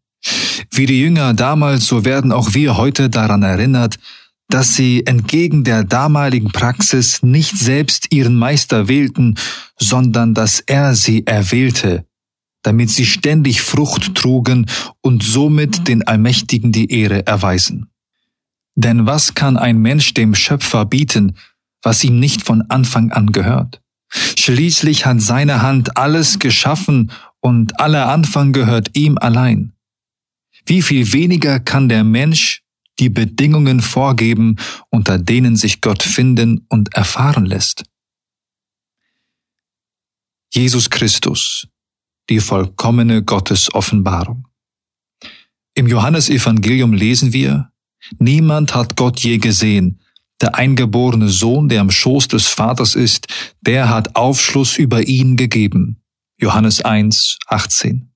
Wie 0.71 0.87
die 0.87 1.01
Jünger 1.01 1.35
damals, 1.35 1.87
so 1.87 2.05
werden 2.05 2.31
auch 2.31 2.55
wir 2.55 2.77
heute 2.77 3.11
daran 3.11 3.43
erinnert, 3.43 3.99
dass 4.49 4.75
sie 4.75 5.07
entgegen 5.07 5.65
der 5.65 5.85
damaligen 5.85 6.51
Praxis 6.51 7.23
nicht 7.23 7.57
selbst 7.57 8.13
ihren 8.13 8.37
Meister 8.37 8.89
wählten, 8.89 9.37
sondern 9.79 10.35
dass 10.35 10.61
er 10.61 10.95
sie 10.95 11.27
erwählte, 11.27 12.05
damit 12.63 12.91
sie 12.91 13.07
ständig 13.07 13.63
Frucht 13.63 14.15
trugen 14.15 14.67
und 15.01 15.23
somit 15.23 15.89
den 15.89 16.07
Allmächtigen 16.07 16.73
die 16.73 16.93
Ehre 16.93 17.27
erweisen. 17.27 17.91
Denn 18.75 19.07
was 19.07 19.35
kann 19.35 19.57
ein 19.57 19.79
Mensch 19.79 20.15
dem 20.15 20.35
Schöpfer 20.35 20.85
bieten, 20.85 21.37
was 21.83 22.05
ihm 22.05 22.21
nicht 22.21 22.43
von 22.43 22.63
Anfang 22.69 23.11
an 23.13 23.33
gehört? 23.33 23.81
Schließlich 24.13 25.07
hat 25.07 25.21
seine 25.21 25.63
Hand 25.63 25.97
alles 25.97 26.39
geschaffen 26.39 27.13
und 27.41 27.81
aller 27.81 28.09
Anfang 28.09 28.53
gehört 28.53 28.97
ihm 28.97 29.19
allein. 29.19 29.73
Wie 30.67 30.83
viel 30.83 31.13
weniger 31.13 31.61
kann 31.61 31.89
der 31.89 32.05
Mensch 32.05 32.63
die 32.99 33.09
Bedingungen 33.09 33.81
vorgeben, 33.81 34.57
unter 34.91 35.19
denen 35.19 35.57
sich 35.57 35.81
Gott 35.81 36.03
finden 36.03 36.67
und 36.69 36.95
erfahren 36.95 37.47
lässt? 37.47 37.85
Jesus 40.53 40.91
Christus, 40.91 41.69
die 42.29 42.41
vollkommene 42.41 43.23
Gottesoffenbarung. 43.23 44.47
Im 45.75 45.87
Johannesevangelium 45.87 46.93
lesen 46.93 47.33
wir, 47.33 47.71
Niemand 48.19 48.75
hat 48.75 48.97
Gott 48.97 49.21
je 49.21 49.39
gesehen, 49.39 50.01
der 50.41 50.55
eingeborene 50.55 51.29
Sohn, 51.29 51.69
der 51.69 51.81
im 51.81 51.91
Schoß 51.91 52.29
des 52.29 52.47
Vaters 52.47 52.95
ist, 52.95 53.27
der 53.61 53.89
hat 53.89 54.17
Aufschluss 54.17 54.79
über 54.79 55.07
ihn 55.07 55.37
gegeben. 55.37 56.00
Johannes 56.41 56.83
1, 56.83 57.39
18. 57.47 58.11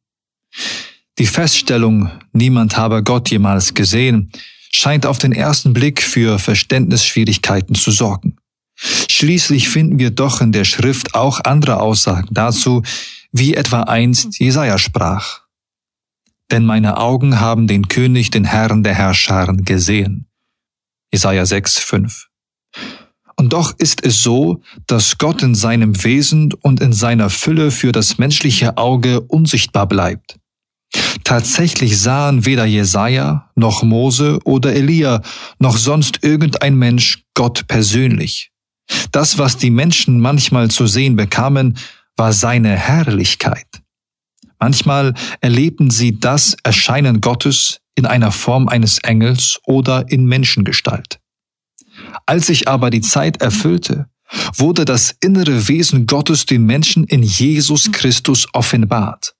Die 1.18 1.26
Feststellung, 1.26 2.10
niemand 2.32 2.76
habe 2.76 3.02
Gott 3.02 3.30
jemals 3.30 3.74
gesehen, 3.74 4.32
scheint 4.72 5.06
auf 5.06 5.18
den 5.18 5.32
ersten 5.32 5.72
Blick 5.72 6.02
für 6.02 6.38
Verständnisschwierigkeiten 6.38 7.74
zu 7.74 7.90
sorgen. 7.90 8.36
Schließlich 8.76 9.68
finden 9.68 9.98
wir 9.98 10.10
doch 10.10 10.40
in 10.40 10.52
der 10.52 10.64
Schrift 10.64 11.14
auch 11.14 11.40
andere 11.44 11.80
Aussagen 11.80 12.28
dazu, 12.32 12.82
wie 13.30 13.54
etwa 13.54 13.82
einst 13.82 14.38
Jesaja 14.38 14.78
sprach. 14.78 15.42
Denn 16.50 16.64
meine 16.64 16.96
Augen 16.96 17.40
haben 17.40 17.66
den 17.66 17.88
König, 17.88 18.30
den 18.30 18.44
Herrn 18.44 18.82
der 18.82 18.94
Herrscharen 18.94 19.64
gesehen. 19.64 20.26
Jesaja 21.12 21.46
6, 21.46 21.78
5. 21.78 22.28
Und 23.36 23.52
doch 23.52 23.74
ist 23.78 24.04
es 24.04 24.22
so, 24.22 24.62
dass 24.86 25.18
Gott 25.18 25.42
in 25.42 25.54
seinem 25.54 26.04
Wesen 26.04 26.52
und 26.62 26.80
in 26.80 26.92
seiner 26.92 27.30
Fülle 27.30 27.70
für 27.70 27.92
das 27.92 28.18
menschliche 28.18 28.76
Auge 28.76 29.20
unsichtbar 29.20 29.86
bleibt. 29.86 30.38
Tatsächlich 31.24 31.98
sahen 31.98 32.44
weder 32.46 32.64
Jesaja, 32.64 33.50
noch 33.56 33.82
Mose 33.82 34.38
oder 34.44 34.72
Elia, 34.74 35.22
noch 35.58 35.76
sonst 35.76 36.22
irgendein 36.22 36.76
Mensch 36.76 37.24
Gott 37.34 37.66
persönlich. 37.66 38.52
Das, 39.10 39.38
was 39.38 39.56
die 39.56 39.70
Menschen 39.70 40.20
manchmal 40.20 40.70
zu 40.70 40.86
sehen 40.86 41.16
bekamen, 41.16 41.78
war 42.16 42.32
seine 42.32 42.76
Herrlichkeit. 42.76 43.66
Manchmal 44.60 45.14
erlebten 45.40 45.90
sie 45.90 46.18
das 46.18 46.56
Erscheinen 46.62 47.20
Gottes 47.20 47.78
in 47.96 48.06
einer 48.06 48.30
Form 48.30 48.68
eines 48.68 48.98
Engels 48.98 49.58
oder 49.64 50.10
in 50.10 50.26
Menschengestalt. 50.26 51.18
Als 52.26 52.46
sich 52.46 52.68
aber 52.68 52.90
die 52.90 53.00
Zeit 53.00 53.40
erfüllte, 53.40 54.06
wurde 54.56 54.84
das 54.84 55.14
innere 55.20 55.68
Wesen 55.68 56.06
Gottes 56.06 56.46
den 56.46 56.64
Menschen 56.64 57.04
in 57.04 57.22
Jesus 57.22 57.92
Christus 57.92 58.46
offenbart. 58.52 59.34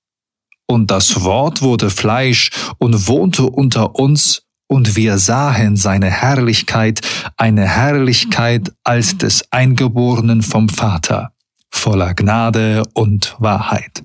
Und 0.66 0.90
das 0.90 1.22
Wort 1.22 1.62
wurde 1.62 1.90
Fleisch 1.90 2.50
und 2.78 3.06
wohnte 3.06 3.44
unter 3.44 3.96
uns, 3.96 4.42
und 4.66 4.96
wir 4.96 5.18
sahen 5.18 5.76
seine 5.76 6.10
Herrlichkeit, 6.10 7.00
eine 7.36 7.68
Herrlichkeit 7.68 8.72
als 8.82 9.18
des 9.18 9.52
Eingeborenen 9.52 10.42
vom 10.42 10.68
Vater, 10.70 11.32
voller 11.70 12.14
Gnade 12.14 12.82
und 12.94 13.36
Wahrheit. 13.38 14.04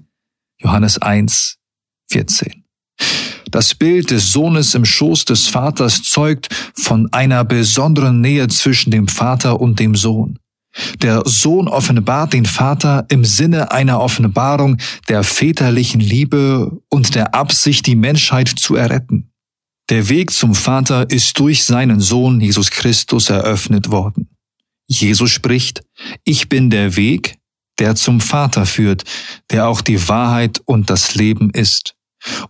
Johannes 0.61 1.01
1, 1.01 1.57
14. 2.11 2.68
Das 3.51 3.73
Bild 3.73 4.11
des 4.11 4.31
Sohnes 4.31 4.75
im 4.75 4.85
Schoß 4.85 5.25
des 5.25 5.47
Vaters 5.47 6.03
zeugt 6.03 6.49
von 6.75 7.11
einer 7.11 7.43
besonderen 7.43 8.21
Nähe 8.21 8.47
zwischen 8.47 8.91
dem 8.91 9.07
Vater 9.07 9.59
und 9.59 9.79
dem 9.79 9.95
Sohn. 9.95 10.39
Der 11.01 11.23
Sohn 11.25 11.67
offenbart 11.67 12.33
den 12.33 12.45
Vater 12.45 13.05
im 13.09 13.25
Sinne 13.25 13.71
einer 13.71 13.99
Offenbarung 13.99 14.77
der 15.07 15.23
väterlichen 15.23 15.99
Liebe 15.99 16.79
und 16.89 17.15
der 17.15 17.33
Absicht, 17.33 17.87
die 17.87 17.95
Menschheit 17.95 18.47
zu 18.47 18.75
erretten. 18.75 19.31
Der 19.89 20.09
Weg 20.09 20.31
zum 20.31 20.53
Vater 20.53 21.09
ist 21.09 21.39
durch 21.39 21.63
seinen 21.63 21.99
Sohn 21.99 22.39
Jesus 22.39 22.69
Christus 22.69 23.29
eröffnet 23.31 23.89
worden. 23.89 24.29
Jesus 24.87 25.31
spricht, 25.31 25.83
ich 26.23 26.49
bin 26.49 26.69
der 26.69 26.95
Weg, 26.95 27.37
der 27.79 27.95
zum 27.95 28.21
Vater 28.21 28.65
führt, 28.65 29.03
der 29.49 29.67
auch 29.67 29.81
die 29.81 30.07
Wahrheit 30.07 30.61
und 30.65 30.89
das 30.89 31.15
Leben 31.15 31.49
ist. 31.49 31.95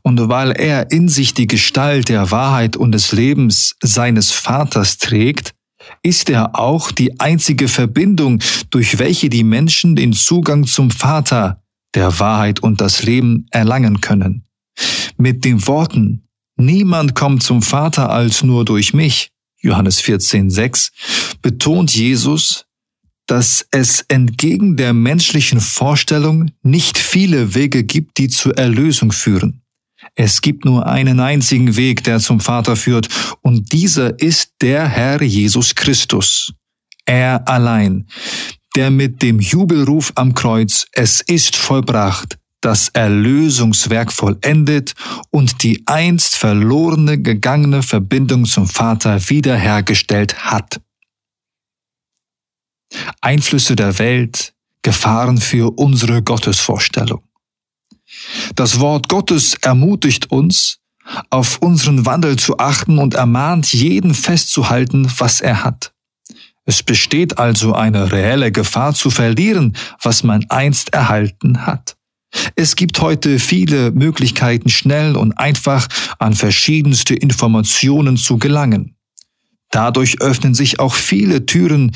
Und 0.01 0.29
weil 0.29 0.51
er 0.51 0.91
in 0.91 1.09
sich 1.09 1.33
die 1.33 1.47
Gestalt 1.47 2.09
der 2.09 2.31
Wahrheit 2.31 2.75
und 2.75 2.91
des 2.91 3.11
Lebens 3.11 3.75
seines 3.81 4.31
Vaters 4.31 4.97
trägt, 4.97 5.53
ist 6.03 6.29
er 6.29 6.59
auch 6.59 6.91
die 6.91 7.19
einzige 7.19 7.67
Verbindung, 7.67 8.39
durch 8.69 8.99
welche 8.99 9.29
die 9.29 9.43
Menschen 9.43 9.95
den 9.95 10.13
Zugang 10.13 10.65
zum 10.65 10.91
Vater, 10.91 11.61
der 11.95 12.19
Wahrheit 12.19 12.61
und 12.61 12.81
das 12.81 13.03
Leben 13.03 13.47
erlangen 13.51 14.01
können. 14.01 14.45
Mit 15.17 15.43
den 15.45 15.65
Worten, 15.67 16.27
niemand 16.55 17.15
kommt 17.15 17.43
zum 17.43 17.61
Vater 17.61 18.09
als 18.09 18.43
nur 18.43 18.65
durch 18.65 18.93
mich, 18.93 19.31
Johannes 19.61 19.99
14, 19.99 20.49
6, 20.49 20.91
betont 21.41 21.93
Jesus, 21.93 22.65
dass 23.25 23.65
es 23.71 24.01
entgegen 24.07 24.75
der 24.75 24.93
menschlichen 24.93 25.59
Vorstellung 25.59 26.51
nicht 26.63 26.97
viele 26.97 27.53
Wege 27.53 27.83
gibt, 27.83 28.17
die 28.17 28.27
zur 28.27 28.57
Erlösung 28.57 29.11
führen. 29.11 29.58
Es 30.21 30.41
gibt 30.41 30.65
nur 30.65 30.85
einen 30.85 31.21
einzigen 31.21 31.77
Weg, 31.77 32.03
der 32.03 32.19
zum 32.19 32.41
Vater 32.41 32.75
führt, 32.75 33.07
und 33.41 33.71
dieser 33.71 34.19
ist 34.19 34.51
der 34.59 34.85
Herr 34.85 35.23
Jesus 35.23 35.75
Christus. 35.75 36.51
Er 37.05 37.47
allein, 37.47 38.05
der 38.75 38.91
mit 38.91 39.21
dem 39.21 39.39
Jubelruf 39.39 40.11
am 40.15 40.33
Kreuz, 40.33 40.87
es 40.91 41.21
ist 41.21 41.55
vollbracht, 41.55 42.37
das 42.59 42.89
Erlösungswerk 42.89 44.11
vollendet 44.11 44.93
und 45.29 45.63
die 45.63 45.83
einst 45.85 46.35
verlorene 46.35 47.21
gegangene 47.21 47.81
Verbindung 47.81 48.43
zum 48.43 48.67
Vater 48.67 49.29
wiederhergestellt 49.29 50.37
hat. 50.43 50.81
Einflüsse 53.21 53.77
der 53.77 53.97
Welt, 53.99 54.53
Gefahren 54.81 55.37
für 55.37 55.77
unsere 55.77 56.21
Gottesvorstellung. 56.21 57.21
Das 58.55 58.79
Wort 58.79 59.09
Gottes 59.09 59.55
ermutigt 59.61 60.31
uns, 60.31 60.79
auf 61.29 61.57
unseren 61.61 62.05
Wandel 62.05 62.37
zu 62.37 62.59
achten 62.59 62.99
und 62.99 63.13
ermahnt 63.15 63.73
jeden 63.73 64.13
festzuhalten, 64.13 65.11
was 65.17 65.41
er 65.41 65.63
hat. 65.63 65.93
Es 66.65 66.83
besteht 66.83 67.39
also 67.39 67.73
eine 67.73 68.11
reelle 68.11 68.51
Gefahr 68.51 68.93
zu 68.93 69.09
verlieren, 69.09 69.75
was 70.01 70.23
man 70.23 70.45
einst 70.49 70.93
erhalten 70.93 71.65
hat. 71.65 71.97
Es 72.55 72.75
gibt 72.75 73.01
heute 73.01 73.39
viele 73.39 73.91
Möglichkeiten, 73.91 74.69
schnell 74.69 75.15
und 75.15 75.33
einfach 75.33 75.87
an 76.19 76.33
verschiedenste 76.33 77.15
Informationen 77.15 78.17
zu 78.17 78.37
gelangen. 78.37 78.95
Dadurch 79.71 80.21
öffnen 80.21 80.53
sich 80.53 80.79
auch 80.79 80.93
viele 80.93 81.45
Türen, 81.45 81.91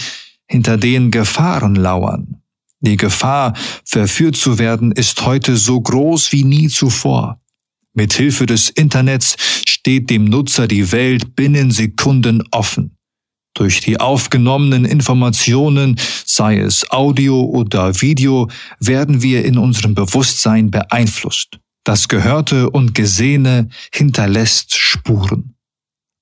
hinter 0.47 0.77
denen 0.77 1.11
Gefahren 1.11 1.75
lauern. 1.75 2.42
Die 2.83 2.97
Gefahr, 2.97 3.53
verführt 3.85 4.35
zu 4.35 4.59
werden, 4.59 4.91
ist 4.91 5.25
heute 5.25 5.55
so 5.55 5.79
groß 5.79 6.33
wie 6.33 6.43
nie 6.43 6.67
zuvor. 6.67 7.39
Mit 7.93 8.13
Hilfe 8.13 8.45
des 8.45 8.69
Internets 8.69 9.35
steht 9.65 10.09
dem 10.09 10.25
Nutzer 10.25 10.67
die 10.67 10.91
Welt 10.91 11.35
binnen 11.35 11.71
Sekunden 11.71 12.43
offen. 12.51 12.97
Durch 13.55 13.81
die 13.81 13.99
aufgenommenen 13.99 14.83
Informationen, 14.83 15.99
sei 16.25 16.57
es 16.57 16.89
Audio 16.89 17.41
oder 17.41 18.01
Video, 18.01 18.49
werden 18.79 19.21
wir 19.21 19.45
in 19.45 19.57
unserem 19.57 19.93
Bewusstsein 19.93 20.71
beeinflusst. 20.71 21.59
Das 21.85 22.07
Gehörte 22.07 22.69
und 22.69 22.95
Gesehene 22.95 23.69
hinterlässt 23.93 24.73
Spuren. 24.75 25.55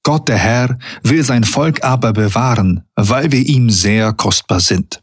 Gott 0.03 0.27
der 0.27 0.37
Herr 0.37 0.77
will 1.03 1.23
sein 1.23 1.43
Volk 1.43 1.83
aber 1.83 2.13
bewahren, 2.13 2.83
weil 2.95 3.31
wir 3.31 3.45
ihm 3.47 3.69
sehr 3.69 4.13
kostbar 4.13 4.59
sind. 4.59 5.01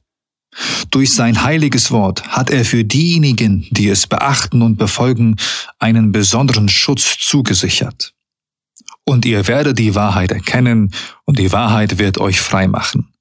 Durch 0.91 1.15
sein 1.15 1.43
heiliges 1.43 1.91
Wort 1.91 2.27
hat 2.29 2.51
er 2.51 2.65
für 2.65 2.85
diejenigen, 2.85 3.67
die 3.71 3.89
es 3.89 4.07
beachten 4.07 4.63
und 4.63 4.77
befolgen, 4.77 5.37
einen 5.79 6.13
besonderen 6.13 6.69
Schutz 6.69 7.19
zugesichert. 7.19 8.15
Und 9.05 9.25
ihr 9.25 9.47
werdet 9.49 9.79
die 9.79 9.95
Wahrheit 9.95 10.33
erkennen, 10.33 10.93
und 11.25 11.39
die 11.39 11.53
Wahrheit 11.53 11.99
wird 11.99 12.19
euch 12.19 12.41
frei 12.41 12.67
machen. 12.67 13.13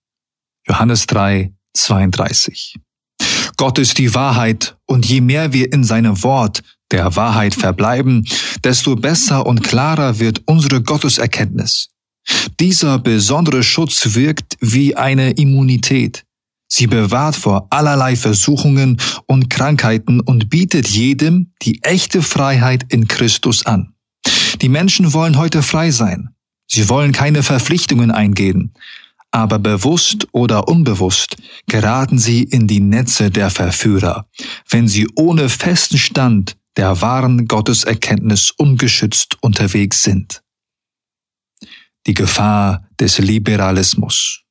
Johannes 0.68 1.08
3, 1.08 1.54
32. 1.74 2.76
Gott 3.56 3.80
ist 3.80 3.98
die 3.98 4.14
Wahrheit, 4.14 4.76
und 4.86 5.06
je 5.06 5.22
mehr 5.22 5.54
wir 5.54 5.72
in 5.72 5.84
seinem 5.84 6.24
Wort, 6.24 6.62
der 6.92 7.16
Wahrheit 7.16 7.54
verbleiben, 7.54 8.28
desto 8.64 8.96
besser 8.96 9.46
und 9.46 9.64
klarer 9.64 10.20
wird 10.20 10.42
unsere 10.46 10.82
Gotteserkenntnis. 10.82 11.90
Dieser 12.60 13.00
besondere 13.00 13.64
Schutz 13.64 14.16
wirkt 14.16 14.58
wie 14.60 14.96
eine 14.96 15.32
Immunität. 15.32 16.27
Sie 16.68 16.88
bewahrt 16.88 17.36
vor 17.36 17.68
allerlei 17.70 18.16
Versuchungen 18.16 18.98
und 19.26 19.50
Krankheiten 19.50 20.20
und 20.20 20.50
bietet 20.50 20.88
jedem 20.88 21.54
die 21.62 21.82
echte 21.84 22.22
Freiheit 22.22 22.86
in 22.90 23.08
Christus 23.08 23.66
an. 23.66 23.94
Die 24.62 24.70
Menschen 24.70 25.14
wollen 25.14 25.38
heute 25.38 25.64
frei 25.64 25.92
sein. 25.92 26.30
Sie 26.68 26.90
wollen 26.90 27.14
keine 27.14 27.44
Verpflichtungen 27.44 28.12
eingehen. 28.12 28.74
Aber 29.32 29.60
bewusst 29.60 30.28
oder 30.32 30.68
unbewusst 30.68 31.38
geraten 31.68 32.18
sie 32.18 32.44
in 32.44 32.68
die 32.68 32.80
Netze 32.80 33.30
der 33.30 33.50
Verführer, 33.50 34.28
wenn 34.70 34.88
sie 34.88 35.08
ohne 35.16 35.50
festen 35.50 35.98
Stand 35.98 36.58
der 36.78 37.02
wahren 37.02 37.48
Gotteserkenntnis 37.48 38.52
ungeschützt 38.52 39.38
unterwegs 39.42 40.04
sind. 40.04 40.44
Die 42.06 42.14
Gefahr 42.14 42.88
des 43.00 43.18
Liberalismus. 43.18 44.44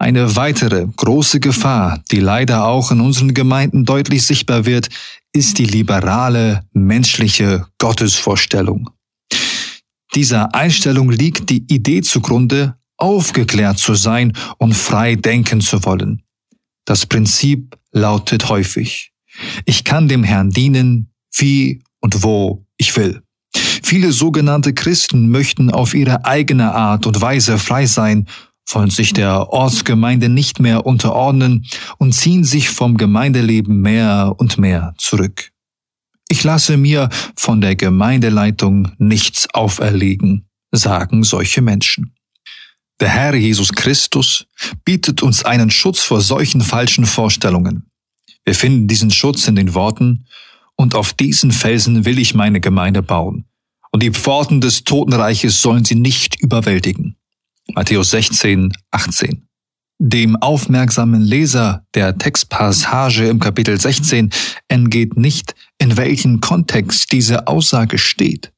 Eine 0.00 0.36
weitere 0.36 0.86
große 0.86 1.40
Gefahr, 1.40 2.02
die 2.12 2.20
leider 2.20 2.66
auch 2.66 2.92
in 2.92 3.00
unseren 3.00 3.34
Gemeinden 3.34 3.84
deutlich 3.84 4.24
sichtbar 4.24 4.64
wird, 4.64 4.88
ist 5.32 5.58
die 5.58 5.64
liberale 5.64 6.64
menschliche 6.72 7.66
Gottesvorstellung. 7.78 8.90
Dieser 10.14 10.54
Einstellung 10.54 11.10
liegt 11.10 11.50
die 11.50 11.64
Idee 11.68 12.02
zugrunde, 12.02 12.76
aufgeklärt 12.96 13.78
zu 13.78 13.94
sein 13.94 14.32
und 14.58 14.74
frei 14.74 15.16
denken 15.16 15.60
zu 15.60 15.84
wollen. 15.84 16.22
Das 16.84 17.04
Prinzip 17.04 17.76
lautet 17.92 18.48
häufig, 18.48 19.12
ich 19.66 19.84
kann 19.84 20.08
dem 20.08 20.24
Herrn 20.24 20.50
dienen, 20.50 21.10
wie 21.36 21.82
und 22.00 22.22
wo 22.22 22.64
ich 22.76 22.96
will. 22.96 23.22
Viele 23.82 24.12
sogenannte 24.12 24.74
Christen 24.74 25.30
möchten 25.30 25.70
auf 25.70 25.94
ihre 25.94 26.24
eigene 26.24 26.74
Art 26.74 27.06
und 27.06 27.20
Weise 27.20 27.58
frei 27.58 27.86
sein, 27.86 28.26
wollen 28.74 28.90
sich 28.90 29.12
der 29.12 29.50
Ortsgemeinde 29.50 30.28
nicht 30.28 30.60
mehr 30.60 30.86
unterordnen 30.86 31.66
und 31.98 32.12
ziehen 32.12 32.44
sich 32.44 32.70
vom 32.70 32.96
Gemeindeleben 32.96 33.80
mehr 33.80 34.34
und 34.38 34.58
mehr 34.58 34.94
zurück. 34.98 35.50
Ich 36.28 36.44
lasse 36.44 36.76
mir 36.76 37.08
von 37.36 37.60
der 37.60 37.74
Gemeindeleitung 37.74 38.92
nichts 38.98 39.48
auferlegen, 39.54 40.46
sagen 40.70 41.24
solche 41.24 41.62
Menschen. 41.62 42.14
Der 43.00 43.08
Herr 43.08 43.34
Jesus 43.34 43.72
Christus 43.72 44.46
bietet 44.84 45.22
uns 45.22 45.44
einen 45.44 45.70
Schutz 45.70 46.00
vor 46.00 46.20
solchen 46.20 46.60
falschen 46.60 47.06
Vorstellungen. 47.06 47.84
Wir 48.44 48.54
finden 48.54 48.88
diesen 48.88 49.10
Schutz 49.10 49.46
in 49.46 49.56
den 49.56 49.74
Worten, 49.74 50.24
und 50.80 50.94
auf 50.94 51.12
diesen 51.12 51.50
Felsen 51.50 52.04
will 52.04 52.18
ich 52.18 52.34
meine 52.34 52.60
Gemeinde 52.60 53.02
bauen, 53.02 53.46
und 53.90 54.02
die 54.02 54.12
Pforten 54.12 54.60
des 54.60 54.84
Totenreiches 54.84 55.60
sollen 55.60 55.84
sie 55.84 55.96
nicht 55.96 56.40
überwältigen. 56.40 57.17
Matthäus 57.74 58.10
16, 58.10 58.72
18. 58.90 59.48
Dem 60.00 60.36
aufmerksamen 60.36 61.22
Leser 61.22 61.84
der 61.94 62.16
Textpassage 62.16 63.28
im 63.28 63.40
Kapitel 63.40 63.80
16 63.80 64.30
entgeht 64.68 65.16
nicht, 65.16 65.54
in 65.78 65.96
welchem 65.96 66.40
Kontext 66.40 67.12
diese 67.12 67.46
Aussage 67.46 67.98
steht. 67.98 68.52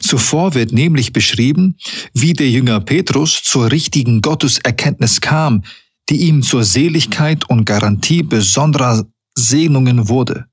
Zuvor 0.00 0.54
wird 0.54 0.72
nämlich 0.72 1.12
beschrieben, 1.12 1.76
wie 2.14 2.32
der 2.32 2.48
Jünger 2.48 2.80
Petrus 2.80 3.42
zur 3.42 3.70
richtigen 3.70 4.22
Gotteserkenntnis 4.22 5.20
kam, 5.20 5.62
die 6.08 6.22
ihm 6.22 6.42
zur 6.42 6.64
Seligkeit 6.64 7.48
und 7.50 7.64
Garantie 7.64 8.22
besonderer 8.22 9.04
Segnungen 9.34 10.08
wurde. 10.08 10.46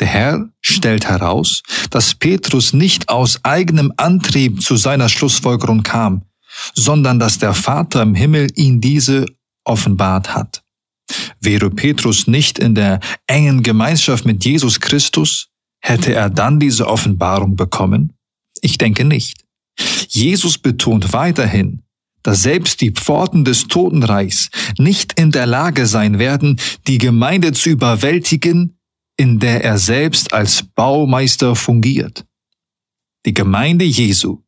Der 0.00 0.08
Herr 0.08 0.48
stellt 0.60 1.08
heraus, 1.08 1.62
dass 1.90 2.16
Petrus 2.16 2.72
nicht 2.72 3.08
aus 3.08 3.44
eigenem 3.44 3.92
Antrieb 3.96 4.62
zu 4.62 4.76
seiner 4.76 5.08
Schlussfolgerung 5.08 5.84
kam, 5.84 6.22
sondern 6.74 7.18
dass 7.18 7.38
der 7.38 7.54
Vater 7.54 8.02
im 8.02 8.14
Himmel 8.14 8.48
ihn 8.54 8.80
diese 8.80 9.26
offenbart 9.64 10.34
hat. 10.34 10.62
Wäre 11.40 11.70
Petrus 11.70 12.26
nicht 12.26 12.58
in 12.58 12.74
der 12.74 13.00
engen 13.26 13.62
Gemeinschaft 13.62 14.24
mit 14.24 14.44
Jesus 14.44 14.80
Christus, 14.80 15.48
hätte 15.80 16.14
er 16.14 16.30
dann 16.30 16.58
diese 16.58 16.88
Offenbarung 16.88 17.56
bekommen? 17.56 18.14
Ich 18.60 18.78
denke 18.78 19.04
nicht. 19.04 19.44
Jesus 20.08 20.56
betont 20.58 21.12
weiterhin, 21.12 21.82
dass 22.22 22.42
selbst 22.42 22.80
die 22.80 22.92
Pforten 22.92 23.44
des 23.44 23.68
Totenreichs 23.68 24.48
nicht 24.78 25.18
in 25.20 25.30
der 25.30 25.46
Lage 25.46 25.86
sein 25.86 26.18
werden, 26.18 26.58
die 26.86 26.98
Gemeinde 26.98 27.52
zu 27.52 27.70
überwältigen, 27.70 28.78
in 29.16 29.38
der 29.40 29.62
er 29.62 29.78
selbst 29.78 30.32
als 30.32 30.62
Baumeister 30.62 31.54
fungiert. 31.54 32.24
Die 33.26 33.34
Gemeinde 33.34 33.84
Jesu, 33.84 34.43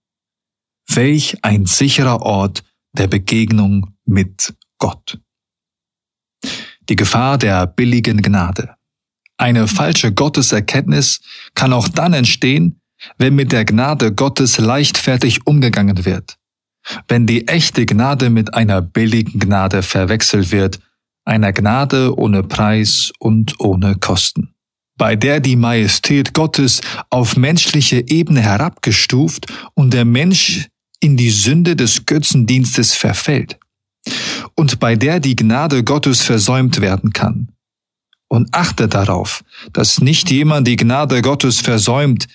welch 0.88 1.36
ein 1.42 1.66
sicherer 1.66 2.22
Ort 2.22 2.62
der 2.92 3.08
Begegnung 3.08 3.94
mit 4.04 4.54
Gott. 4.78 5.18
Die 6.88 6.96
Gefahr 6.96 7.38
der 7.38 7.66
billigen 7.66 8.22
Gnade. 8.22 8.76
Eine 9.38 9.68
falsche 9.68 10.12
Gotteserkenntnis 10.12 11.20
kann 11.54 11.72
auch 11.72 11.88
dann 11.88 12.12
entstehen, 12.12 12.80
wenn 13.18 13.34
mit 13.34 13.52
der 13.52 13.64
Gnade 13.64 14.14
Gottes 14.14 14.58
leichtfertig 14.58 15.46
umgegangen 15.46 16.04
wird, 16.04 16.38
wenn 17.08 17.26
die 17.26 17.46
echte 17.46 17.84
Gnade 17.84 18.30
mit 18.30 18.54
einer 18.54 18.80
billigen 18.80 19.38
Gnade 19.38 19.82
verwechselt 19.82 20.52
wird, 20.52 20.80
einer 21.24 21.52
Gnade 21.52 22.16
ohne 22.16 22.42
Preis 22.42 23.12
und 23.18 23.60
ohne 23.60 23.96
Kosten, 23.96 24.54
bei 24.96 25.16
der 25.16 25.40
die 25.40 25.56
Majestät 25.56 26.32
Gottes 26.32 26.80
auf 27.10 27.36
menschliche 27.36 28.08
Ebene 28.08 28.40
herabgestuft 28.40 29.52
und 29.74 29.92
der 29.92 30.04
Mensch 30.04 30.68
in 31.00 31.16
die 31.16 31.30
Sünde 31.30 31.76
des 31.76 32.06
Götzendienstes 32.06 32.94
verfällt 32.94 33.58
und 34.54 34.80
bei 34.80 34.96
der 34.96 35.20
die 35.20 35.36
Gnade 35.36 35.84
Gottes 35.84 36.22
versäumt 36.22 36.80
werden 36.80 37.12
kann. 37.12 37.52
Und 38.28 38.48
achte 38.52 38.88
darauf, 38.88 39.44
dass 39.72 40.00
nicht 40.00 40.30
jemand 40.30 40.66
die 40.66 40.76
Gnade 40.76 41.22
Gottes 41.22 41.60
versäumt, 41.60 42.26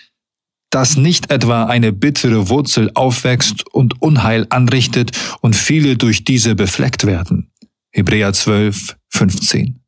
dass 0.70 0.96
nicht 0.96 1.32
etwa 1.32 1.66
eine 1.66 1.92
bittere 1.92 2.48
Wurzel 2.48 2.92
aufwächst 2.94 3.68
und 3.74 4.02
Unheil 4.02 4.48
anrichtet 4.50 5.12
und 5.42 5.54
viele 5.54 5.98
durch 5.98 6.24
diese 6.24 6.56
befleckt 6.56 7.06
werden. 7.06 7.52
Hebräer 7.92 8.32
12, 8.32 8.96
15. 9.10 9.82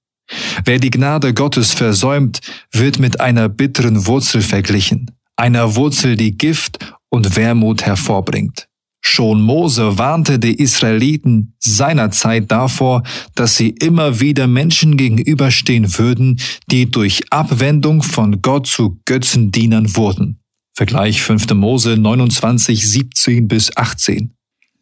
Wer 0.65 0.79
die 0.79 0.89
Gnade 0.89 1.33
Gottes 1.33 1.73
versäumt, 1.73 2.41
wird 2.71 2.99
mit 2.99 3.21
einer 3.21 3.47
bitteren 3.47 4.07
Wurzel 4.07 4.41
verglichen, 4.41 5.11
einer 5.37 5.75
Wurzel, 5.75 6.17
die 6.17 6.37
Gift 6.37 6.79
und 7.13 7.35
Wermut 7.35 7.83
hervorbringt. 7.83 8.67
Schon 9.05 9.39
Mose 9.39 9.99
warnte 9.99 10.39
die 10.39 10.55
Israeliten 10.55 11.53
seinerzeit 11.59 12.49
davor, 12.49 13.03
dass 13.35 13.55
sie 13.55 13.69
immer 13.69 14.19
wieder 14.19 14.47
Menschen 14.47 14.97
gegenüberstehen 14.97 15.99
würden, 15.99 16.39
die 16.71 16.89
durch 16.89 17.21
Abwendung 17.29 18.01
von 18.01 18.41
Gott 18.41 18.65
zu 18.65 18.99
Götzendienern 19.05 19.95
wurden. 19.95 20.39
Vergleich 20.75 21.21
5. 21.21 21.53
Mose 21.53 21.97
29, 21.97 22.89
17 22.89 23.47
bis 23.47 23.77
18. 23.77 24.33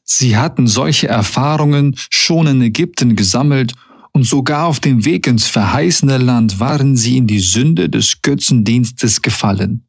Sie 0.05 0.37
hatten 0.37 0.67
solche 0.67 1.09
Erfahrungen 1.09 1.97
schon 2.09 2.47
in 2.47 2.61
Ägypten 2.61 3.17
gesammelt 3.17 3.73
und 4.13 4.23
sogar 4.23 4.67
auf 4.67 4.79
dem 4.79 5.03
Weg 5.03 5.27
ins 5.27 5.47
verheißene 5.47 6.17
Land 6.17 6.61
waren 6.61 6.95
sie 6.95 7.17
in 7.17 7.27
die 7.27 7.41
Sünde 7.41 7.89
des 7.89 8.21
Götzendienstes 8.21 9.21
gefallen. 9.21 9.85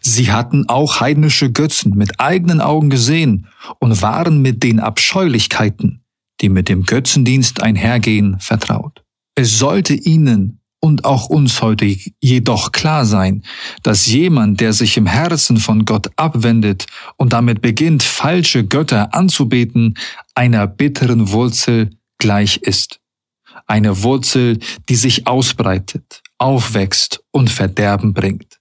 Sie 0.00 0.30
hatten 0.30 0.68
auch 0.68 1.00
heidnische 1.00 1.50
Götzen 1.50 1.96
mit 1.96 2.20
eigenen 2.20 2.60
Augen 2.60 2.90
gesehen 2.90 3.48
und 3.78 4.02
waren 4.02 4.42
mit 4.42 4.62
den 4.62 4.80
Abscheulichkeiten, 4.80 6.04
die 6.40 6.48
mit 6.48 6.68
dem 6.68 6.84
Götzendienst 6.84 7.62
einhergehen, 7.62 8.38
vertraut. 8.38 9.02
Es 9.34 9.58
sollte 9.58 9.94
ihnen 9.94 10.60
und 10.84 11.06
auch 11.06 11.30
uns 11.30 11.62
heute 11.62 11.96
jedoch 12.20 12.70
klar 12.70 13.06
sein, 13.06 13.42
dass 13.82 14.06
jemand, 14.06 14.60
der 14.60 14.74
sich 14.74 14.98
im 14.98 15.06
Herzen 15.06 15.56
von 15.56 15.86
Gott 15.86 16.10
abwendet 16.16 16.84
und 17.16 17.32
damit 17.32 17.62
beginnt, 17.62 18.02
falsche 18.02 18.66
Götter 18.66 19.14
anzubeten, 19.14 19.96
einer 20.34 20.66
bitteren 20.66 21.30
Wurzel 21.32 21.96
gleich 22.18 22.58
ist. 22.58 23.00
Eine 23.66 24.02
Wurzel, 24.02 24.58
die 24.90 24.96
sich 24.96 25.26
ausbreitet, 25.26 26.22
aufwächst 26.36 27.24
und 27.30 27.48
Verderben 27.48 28.12
bringt. 28.12 28.60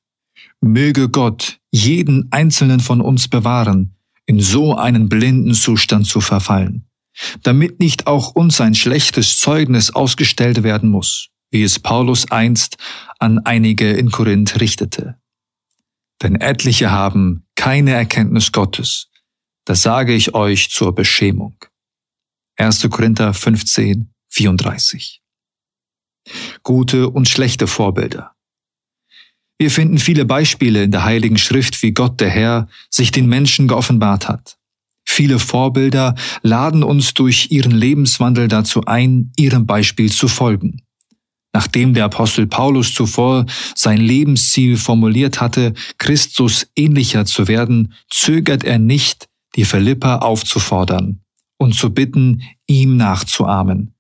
Möge 0.64 1.10
Gott 1.10 1.60
jeden 1.72 2.32
einzelnen 2.32 2.80
von 2.80 3.02
uns 3.02 3.28
bewahren, 3.28 3.98
in 4.26 4.40
so 4.40 4.76
einen 4.76 5.10
blinden 5.10 5.54
Zustand 5.54 6.08
zu 6.08 6.22
verfallen, 6.22 6.88
damit 7.42 7.82
nicht 7.82 8.08
auch 8.08 8.34
uns 8.34 8.62
ein 8.62 8.74
schlechtes 8.74 9.40
Zeugnis 9.40 9.92
ausgestellt 9.92 10.64
werden 10.64 10.90
muss, 10.90 11.28
wie 11.52 11.64
es 11.64 11.80
Paulus 11.80 12.32
einst 12.32 12.78
an 13.20 13.40
einige 13.40 13.92
in 13.92 14.10
Korinth 14.10 14.62
richtete. 14.62 15.18
Denn 16.22 16.36
etliche 16.36 16.92
haben 16.92 17.46
keine 17.56 17.92
Erkenntnis 17.92 18.54
Gottes, 18.54 19.10
das 19.66 19.82
sage 19.82 20.14
ich 20.14 20.34
euch 20.34 20.70
zur 20.70 20.96
Beschämung. 20.96 21.58
1. 22.56 22.88
Korinther 22.90 23.34
15, 23.34 24.14
34. 24.30 25.22
Gute 26.64 27.10
und 27.10 27.28
schlechte 27.28 27.68
Vorbilder. 27.68 28.33
Wir 29.64 29.72
finden 29.72 29.98
viele 29.98 30.26
Beispiele 30.26 30.84
in 30.84 30.92
der 30.92 31.06
Heiligen 31.06 31.38
Schrift, 31.38 31.82
wie 31.84 31.94
Gott 31.94 32.20
der 32.20 32.30
Herr 32.30 32.68
sich 32.90 33.12
den 33.12 33.28
Menschen 33.28 33.70
geoffenbart 33.70 34.28
hat. 34.28 34.58
Viele 35.06 35.40
Vorbilder 35.40 36.16
laden 36.42 36.84
uns 36.84 37.14
durch 37.14 37.48
ihren 37.50 37.72
Lebenswandel 37.72 38.50
dazu 38.50 38.84
ein, 38.84 39.32
ihrem 39.38 39.66
Beispiel 39.66 40.12
zu 40.12 40.28
folgen. 40.28 40.82
Nachdem 41.54 41.94
der 41.94 42.04
Apostel 42.04 42.46
Paulus 42.46 42.94
zuvor 42.94 43.46
sein 43.74 44.02
Lebensziel 44.02 44.76
formuliert 44.76 45.40
hatte, 45.40 45.76
Christus 45.98 46.68
ähnlicher 46.76 47.24
zu 47.24 47.48
werden, 47.48 47.94
zögert 48.10 48.66
er 48.66 48.80
nicht, 48.80 49.30
die 49.56 49.64
Philipper 49.64 50.24
aufzufordern 50.24 51.22
und 51.58 51.74
zu 51.74 51.90
bitten, 51.90 52.42
ihm 52.68 52.98
nachzuahmen. 52.98 53.93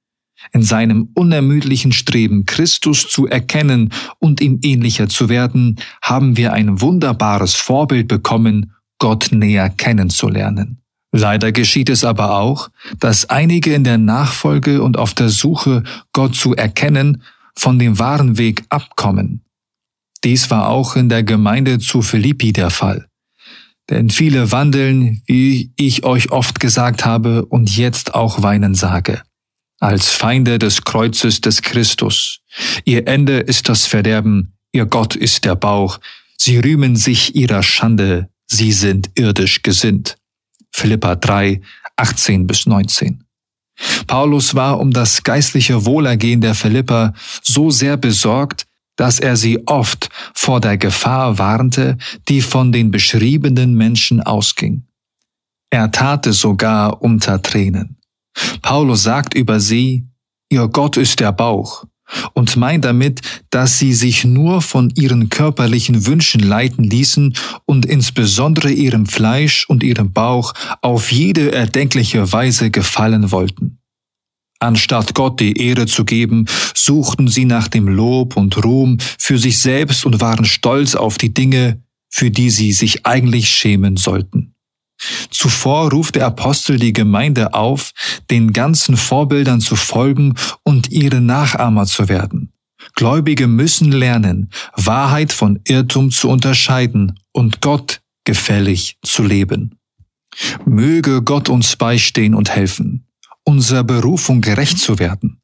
In 0.52 0.64
seinem 0.64 1.10
unermüdlichen 1.14 1.92
Streben, 1.92 2.46
Christus 2.46 3.08
zu 3.08 3.28
erkennen 3.28 3.92
und 4.20 4.42
ihm 4.42 4.60
ähnlicher 4.62 5.08
zu 5.08 5.30
werden, 5.30 5.80
haben 6.02 6.38
wir 6.38 6.54
ein 6.54 6.82
wunderbares 6.82 7.56
Vorbild 7.56 8.08
bekommen, 8.08 8.74
Gott 9.00 9.30
näher 9.32 9.70
kennenzulernen. 9.70 10.84
Leider 11.12 11.52
geschieht 11.52 11.90
es 11.90 12.04
aber 12.04 12.40
auch, 12.40 12.70
dass 13.00 13.30
einige 13.30 13.74
in 13.74 13.84
der 13.84 14.00
Nachfolge 14.00 14.82
und 14.82 14.98
auf 14.98 15.14
der 15.14 15.30
Suche, 15.30 15.84
Gott 16.12 16.36
zu 16.36 16.56
erkennen, 16.56 17.22
von 17.56 17.78
dem 17.78 18.00
wahren 18.00 18.38
Weg 18.38 18.64
abkommen. 18.70 19.42
Dies 20.24 20.50
war 20.50 20.70
auch 20.70 20.96
in 20.96 21.10
der 21.10 21.24
Gemeinde 21.24 21.80
zu 21.80 22.02
Philippi 22.02 22.52
der 22.52 22.70
Fall. 22.70 23.08
Denn 23.90 24.10
viele 24.10 24.52
wandeln, 24.52 25.22
wie 25.26 25.72
ich 25.76 26.04
euch 26.06 26.32
oft 26.32 26.60
gesagt 26.60 27.06
habe 27.06 27.46
und 27.46 27.76
jetzt 27.76 28.16
auch 28.16 28.42
weinen 28.42 28.74
sage, 28.74 29.22
als 29.84 30.10
Feinde 30.10 30.60
des 30.60 30.86
Kreuzes 30.86 31.42
des 31.42 31.62
Christus. 31.62 32.40
Ihr 32.86 33.06
Ende 33.06 33.40
ist 33.40 33.68
das 33.68 33.86
Verderben, 33.86 34.54
ihr 34.72 34.86
Gott 34.86 35.14
ist 35.14 35.44
der 35.44 35.56
Bauch, 35.56 36.00
sie 36.38 36.58
rühmen 36.58 36.96
sich 36.96 37.36
ihrer 37.36 37.64
Schande, 37.64 38.30
sie 38.48 38.72
sind 38.72 39.12
irdisch 39.16 39.62
gesinnt. 39.62 40.16
Philippa 40.72 41.16
3, 41.16 41.62
18 41.98 42.48
bis 42.48 42.66
19. 42.66 43.26
Paulus 44.08 44.56
war 44.56 44.80
um 44.80 44.92
das 44.92 45.22
geistliche 45.24 45.86
Wohlergehen 45.86 46.40
der 46.40 46.56
Philipper 46.56 47.14
so 47.42 47.70
sehr 47.70 47.98
besorgt, 47.98 48.66
dass 48.96 49.20
er 49.20 49.36
sie 49.36 49.68
oft 49.68 50.10
vor 50.34 50.62
der 50.62 50.78
Gefahr 50.78 51.40
warnte, 51.40 51.98
die 52.30 52.42
von 52.42 52.72
den 52.72 52.90
beschriebenen 52.90 53.74
Menschen 53.74 54.22
ausging. 54.22 54.86
Er 55.70 55.92
tat 55.92 56.26
es 56.28 56.40
sogar 56.40 57.02
unter 57.02 57.42
Tränen. 57.42 57.98
Paulus 58.62 59.04
sagt 59.04 59.34
über 59.34 59.60
sie, 59.60 60.08
ihr 60.50 60.68
Gott 60.68 60.98
ist 60.98 61.20
der 61.20 61.32
Bauch, 61.32 61.86
und 62.34 62.56
meint 62.56 62.86
damit, 62.86 63.22
dass 63.50 63.80
sie 63.80 63.94
sich 63.94 64.24
nur 64.24 64.62
von 64.62 64.92
ihren 64.96 65.30
körperlichen 65.30 66.06
Wünschen 66.06 66.42
leiten 66.42 66.84
ließen 66.84 67.34
und 67.66 67.86
insbesondere 67.86 68.72
ihrem 68.72 69.06
Fleisch 69.06 69.68
und 69.68 69.84
ihrem 69.84 70.12
Bauch 70.12 70.54
auf 70.82 71.12
jede 71.12 71.52
erdenkliche 71.52 72.32
Weise 72.32 72.72
gefallen 72.72 73.32
wollten. 73.32 73.80
Anstatt 74.60 75.14
Gott 75.14 75.42
die 75.42 75.58
Ehre 75.58 75.88
zu 75.88 76.06
geben, 76.06 76.46
suchten 76.74 77.28
sie 77.28 77.46
nach 77.46 77.68
dem 77.68 77.88
Lob 77.88 78.38
und 78.38 78.64
Ruhm 78.64 78.98
für 79.20 79.38
sich 79.38 79.60
selbst 79.60 80.06
und 80.06 80.22
waren 80.22 80.46
stolz 80.46 80.96
auf 80.96 81.18
die 81.18 81.34
Dinge, 81.34 81.84
für 82.10 82.32
die 82.32 82.50
sie 82.50 82.72
sich 82.72 83.06
eigentlich 83.06 83.50
schämen 83.50 83.98
sollten. 83.98 84.53
Zuvor 85.30 85.92
ruft 85.92 86.16
der 86.16 86.26
Apostel 86.26 86.78
die 86.78 86.94
Gemeinde 86.94 87.54
auf, 87.54 87.92
den 88.30 88.54
ganzen 88.54 88.96
Vorbildern 88.98 89.60
zu 89.60 89.76
folgen 89.76 90.36
und 90.64 90.92
ihre 90.92 91.22
Nachahmer 91.22 91.86
zu 91.86 92.08
werden. 92.08 92.54
Gläubige 92.96 93.48
müssen 93.48 93.92
lernen, 93.92 94.50
Wahrheit 94.76 95.32
von 95.32 95.60
Irrtum 95.66 96.12
zu 96.12 96.30
unterscheiden 96.30 97.20
und 97.32 97.62
Gott 97.62 98.02
gefällig 98.26 98.98
zu 99.04 99.24
leben. 99.24 99.80
Möge 100.66 101.22
Gott 101.22 101.50
uns 101.50 101.76
beistehen 101.76 102.36
und 102.36 102.50
helfen 102.50 103.06
unserer 103.46 103.84
Berufung 103.84 104.42
gerecht 104.42 104.80
zu 104.80 105.00
werden. 105.00 105.42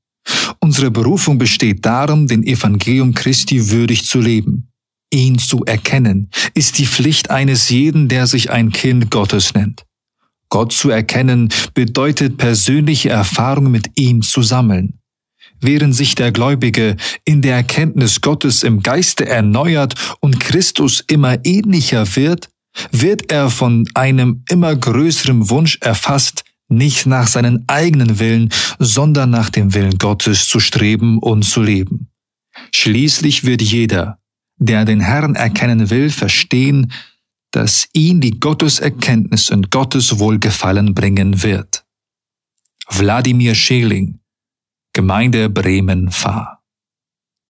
Unsere 0.59 0.91
Berufung 0.91 1.37
besteht 1.37 1.85
darum, 1.85 2.27
den 2.27 2.43
Evangelium 2.43 3.13
Christi 3.13 3.71
würdig 3.71 4.05
zu 4.05 4.19
leben. 4.19 4.71
Ihn 5.11 5.39
zu 5.39 5.65
erkennen, 5.65 6.29
ist 6.53 6.77
die 6.77 6.85
Pflicht 6.85 7.29
eines 7.31 7.69
jeden, 7.69 8.07
der 8.07 8.27
sich 8.27 8.51
ein 8.51 8.71
Kind 8.71 9.09
Gottes 9.09 9.53
nennt. 9.53 9.85
Gott 10.49 10.73
zu 10.73 10.89
erkennen 10.89 11.49
bedeutet 11.73 12.37
persönliche 12.37 13.09
Erfahrungen 13.09 13.71
mit 13.71 13.91
ihm 13.95 14.21
zu 14.21 14.41
sammeln. 14.41 14.99
Während 15.61 15.95
sich 15.95 16.15
der 16.15 16.31
Gläubige 16.31 16.95
in 17.25 17.41
der 17.41 17.55
Erkenntnis 17.55 18.21
Gottes 18.21 18.63
im 18.63 18.81
Geiste 18.81 19.27
erneuert 19.27 19.95
und 20.21 20.39
Christus 20.39 21.03
immer 21.07 21.45
ähnlicher 21.45 22.15
wird, 22.15 22.49
wird 22.91 23.31
er 23.31 23.49
von 23.49 23.87
einem 23.93 24.43
immer 24.49 24.75
größeren 24.75 25.49
Wunsch 25.49 25.77
erfasst, 25.81 26.43
nicht 26.69 27.07
nach 27.07 27.27
seinen 27.27 27.65
eigenen 27.67 28.19
Willen, 28.19 28.49
sondern 28.77 29.31
nach 29.31 29.49
dem 29.49 29.73
Willen 29.73 29.97
Gottes 29.97 30.47
zu 30.47 30.59
streben 30.59 31.17
und 31.17 31.43
zu 31.43 31.61
leben. 31.61 32.09
Schließlich 32.71 33.43
wird 33.43 33.61
jeder, 33.61 34.19
der 34.59 34.85
den 34.85 34.99
Herrn 34.99 35.35
erkennen 35.35 35.89
will, 35.89 36.09
verstehen, 36.09 36.91
dass 37.51 37.89
ihn 37.93 38.21
die 38.21 38.39
Gotteserkenntnis 38.39 39.49
und 39.49 39.71
Gottes 39.71 40.19
Wohlgefallen 40.19 40.93
bringen 40.93 41.41
wird. 41.41 41.85
Wladimir 42.89 43.55
Scheling, 43.55 44.19
Gemeinde 44.93 45.49
Bremen 45.49 46.11
Fahr 46.11 46.58